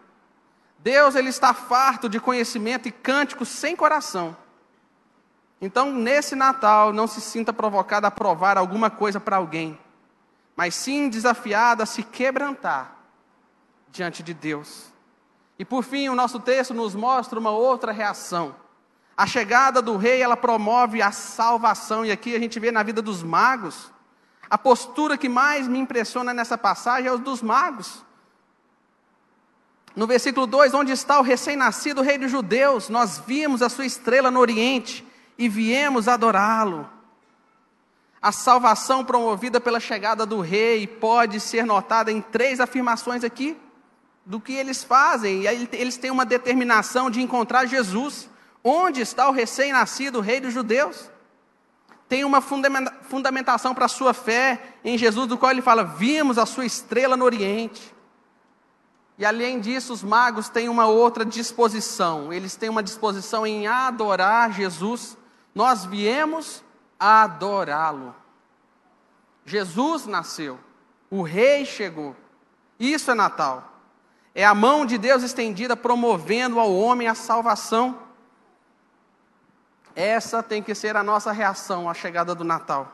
Deus, 0.79 1.15
ele 1.15 1.29
está 1.29 1.53
farto 1.53 2.07
de 2.07 2.19
conhecimento 2.19 2.87
e 2.87 2.91
cânticos 2.91 3.49
sem 3.49 3.75
coração. 3.75 4.35
Então, 5.61 5.91
nesse 5.91 6.35
Natal, 6.35 6.93
não 6.93 7.05
se 7.05 7.19
sinta 7.19 7.51
provocado 7.51 8.07
a 8.07 8.11
provar 8.11 8.57
alguma 8.57 8.89
coisa 8.89 9.19
para 9.19 9.35
alguém, 9.35 9.77
mas 10.55 10.73
sim 10.73 11.09
desafiado 11.09 11.83
a 11.83 11.85
se 11.85 12.01
quebrantar 12.01 12.95
diante 13.91 14.23
de 14.23 14.33
Deus. 14.33 14.85
E 15.57 15.65
por 15.65 15.83
fim, 15.83 16.07
o 16.07 16.15
nosso 16.15 16.39
texto 16.39 16.73
nos 16.73 16.95
mostra 16.95 17.37
uma 17.37 17.51
outra 17.51 17.91
reação. 17.91 18.55
A 19.17 19.27
chegada 19.27 19.81
do 19.81 19.97
rei, 19.97 20.21
ela 20.21 20.37
promove 20.37 21.01
a 21.01 21.11
salvação, 21.11 22.05
e 22.05 22.11
aqui 22.11 22.33
a 22.33 22.39
gente 22.39 22.57
vê 22.57 22.71
na 22.71 22.83
vida 22.83 23.01
dos 23.01 23.21
magos. 23.21 23.91
A 24.49 24.57
postura 24.57 25.17
que 25.17 25.27
mais 25.27 25.67
me 25.67 25.77
impressiona 25.77 26.33
nessa 26.33 26.57
passagem 26.57 27.09
é 27.09 27.13
os 27.13 27.19
dos 27.19 27.41
magos. 27.41 28.05
No 29.95 30.07
versículo 30.07 30.45
2, 30.45 30.73
onde 30.73 30.91
está 30.91 31.19
o 31.19 31.23
recém-nascido 31.23 32.01
rei 32.01 32.17
dos 32.17 32.31
judeus? 32.31 32.89
Nós 32.89 33.21
vimos 33.25 33.61
a 33.61 33.69
sua 33.69 33.85
estrela 33.85 34.29
no 34.29 34.39
oriente 34.39 35.05
e 35.37 35.49
viemos 35.49 36.07
adorá-lo. 36.07 36.89
A 38.21 38.31
salvação 38.31 39.03
promovida 39.03 39.61
pela 39.61 39.79
chegada 39.79 40.25
do 40.25 40.41
rei 40.41 40.85
pode 40.85 41.39
ser 41.39 41.65
notada 41.65 42.11
em 42.11 42.21
três 42.21 42.59
afirmações 42.59 43.23
aqui 43.23 43.57
do 44.25 44.39
que 44.39 44.53
eles 44.53 44.83
fazem. 44.83 45.43
E 45.43 45.47
eles 45.71 45.97
têm 45.97 46.11
uma 46.11 46.25
determinação 46.25 47.09
de 47.09 47.21
encontrar 47.21 47.65
Jesus. 47.65 48.29
Onde 48.63 49.01
está 49.01 49.29
o 49.29 49.31
recém-nascido 49.31 50.19
rei 50.19 50.39
dos 50.41 50.53
judeus? 50.53 51.09
Tem 52.09 52.25
uma 52.25 52.41
fundamentação 52.41 53.73
para 53.73 53.85
a 53.85 53.89
sua 53.89 54.13
fé 54.13 54.75
em 54.83 54.97
Jesus, 54.97 55.27
do 55.27 55.37
qual 55.37 55.51
ele 55.51 55.61
fala: 55.61 55.83
Vimos 55.83 56.37
a 56.37 56.45
sua 56.45 56.65
estrela 56.65 57.15
no 57.15 57.23
Oriente. 57.23 57.93
E 59.19 59.25
além 59.25 59.59
disso, 59.59 59.93
os 59.93 60.01
magos 60.01 60.49
têm 60.49 60.69
uma 60.69 60.87
outra 60.87 61.23
disposição. 61.23 62.33
Eles 62.33 62.55
têm 62.55 62.69
uma 62.69 62.81
disposição 62.81 63.45
em 63.45 63.67
adorar 63.67 64.51
Jesus 64.51 65.15
nós 65.53 65.85
viemos 65.85 66.63
adorá-lo. 66.99 68.15
Jesus 69.45 70.05
nasceu, 70.05 70.59
o 71.09 71.21
rei 71.21 71.65
chegou. 71.65 72.15
Isso 72.79 73.11
é 73.11 73.13
Natal. 73.13 73.67
É 74.33 74.45
a 74.45 74.53
mão 74.53 74.85
de 74.85 74.97
Deus 74.97 75.23
estendida 75.23 75.75
promovendo 75.75 76.59
ao 76.59 76.73
homem 76.73 77.07
a 77.07 77.15
salvação. 77.15 77.99
Essa 79.95 80.41
tem 80.41 80.61
que 80.63 80.75
ser 80.75 80.95
a 80.95 81.03
nossa 81.03 81.31
reação 81.31 81.89
à 81.89 81.93
chegada 81.93 82.33
do 82.35 82.43
Natal, 82.43 82.89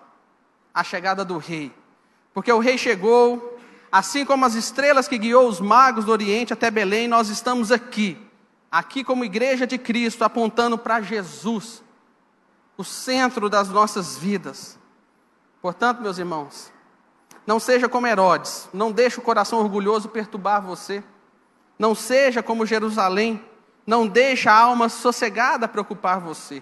à 0.74 0.84
chegada 0.84 1.24
do 1.26 1.38
rei. 1.38 1.72
Porque 2.34 2.52
o 2.52 2.60
rei 2.60 2.78
chegou, 2.78 3.55
assim 3.96 4.26
como 4.26 4.44
as 4.44 4.56
estrelas 4.56 5.08
que 5.08 5.18
guiou 5.18 5.48
os 5.48 5.62
magos 5.62 6.04
do 6.04 6.12
Oriente 6.12 6.52
até 6.52 6.70
Belém, 6.70 7.08
nós 7.08 7.30
estamos 7.30 7.72
aqui, 7.72 8.18
aqui 8.70 9.06
como 9.06 9.24
igreja 9.24 9.66
de 9.66 9.78
Cristo, 9.78 10.26
apontando 10.26 10.78
para 10.78 11.00
Jesus, 11.00 11.82
o 12.76 12.84
centro 12.84 13.50
das 13.50 13.70
nossas 13.70 14.18
vidas. 14.18 14.78
Portanto, 15.62 16.02
meus 16.02 16.18
irmãos, 16.18 16.74
não 17.48 17.58
seja 17.58 17.88
como 17.88 18.06
Herodes, 18.06 18.68
não 18.74 18.92
deixe 18.92 19.18
o 19.18 19.22
coração 19.22 19.60
orgulhoso 19.60 20.10
perturbar 20.10 20.62
você. 20.62 21.02
Não 21.80 21.96
seja 21.96 22.44
como 22.44 22.66
Jerusalém, 22.66 23.42
não 23.88 24.06
deixe 24.06 24.50
a 24.50 24.58
alma 24.58 24.90
sossegada 24.90 25.70
preocupar 25.70 26.20
você. 26.20 26.62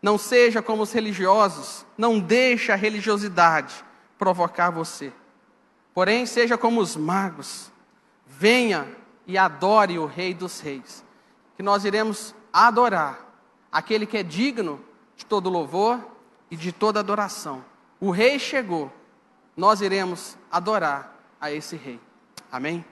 Não 0.00 0.16
seja 0.16 0.62
como 0.62 0.84
os 0.84 0.92
religiosos, 0.92 1.84
não 1.98 2.20
deixe 2.20 2.70
a 2.70 2.76
religiosidade 2.76 3.84
provocar 4.16 4.70
você. 4.70 5.12
Porém, 5.94 6.26
seja 6.26 6.58
como 6.58 6.80
os 6.80 6.96
magos, 6.96 7.70
venha 8.26 8.86
e 9.26 9.38
adore 9.38 9.98
o 9.98 10.06
Rei 10.06 10.34
dos 10.34 10.60
Reis, 10.60 11.04
que 11.56 11.62
nós 11.62 11.84
iremos 11.84 12.34
adorar 12.52 13.32
aquele 13.70 14.04
que 14.06 14.18
é 14.18 14.22
digno 14.22 14.84
de 15.16 15.24
todo 15.24 15.48
louvor 15.48 16.04
e 16.50 16.56
de 16.56 16.72
toda 16.72 17.00
adoração. 17.00 17.64
O 18.00 18.10
rei 18.10 18.38
chegou, 18.38 18.92
nós 19.56 19.80
iremos 19.80 20.36
adorar 20.50 21.16
a 21.40 21.50
esse 21.50 21.76
rei. 21.76 22.00
Amém? 22.50 22.84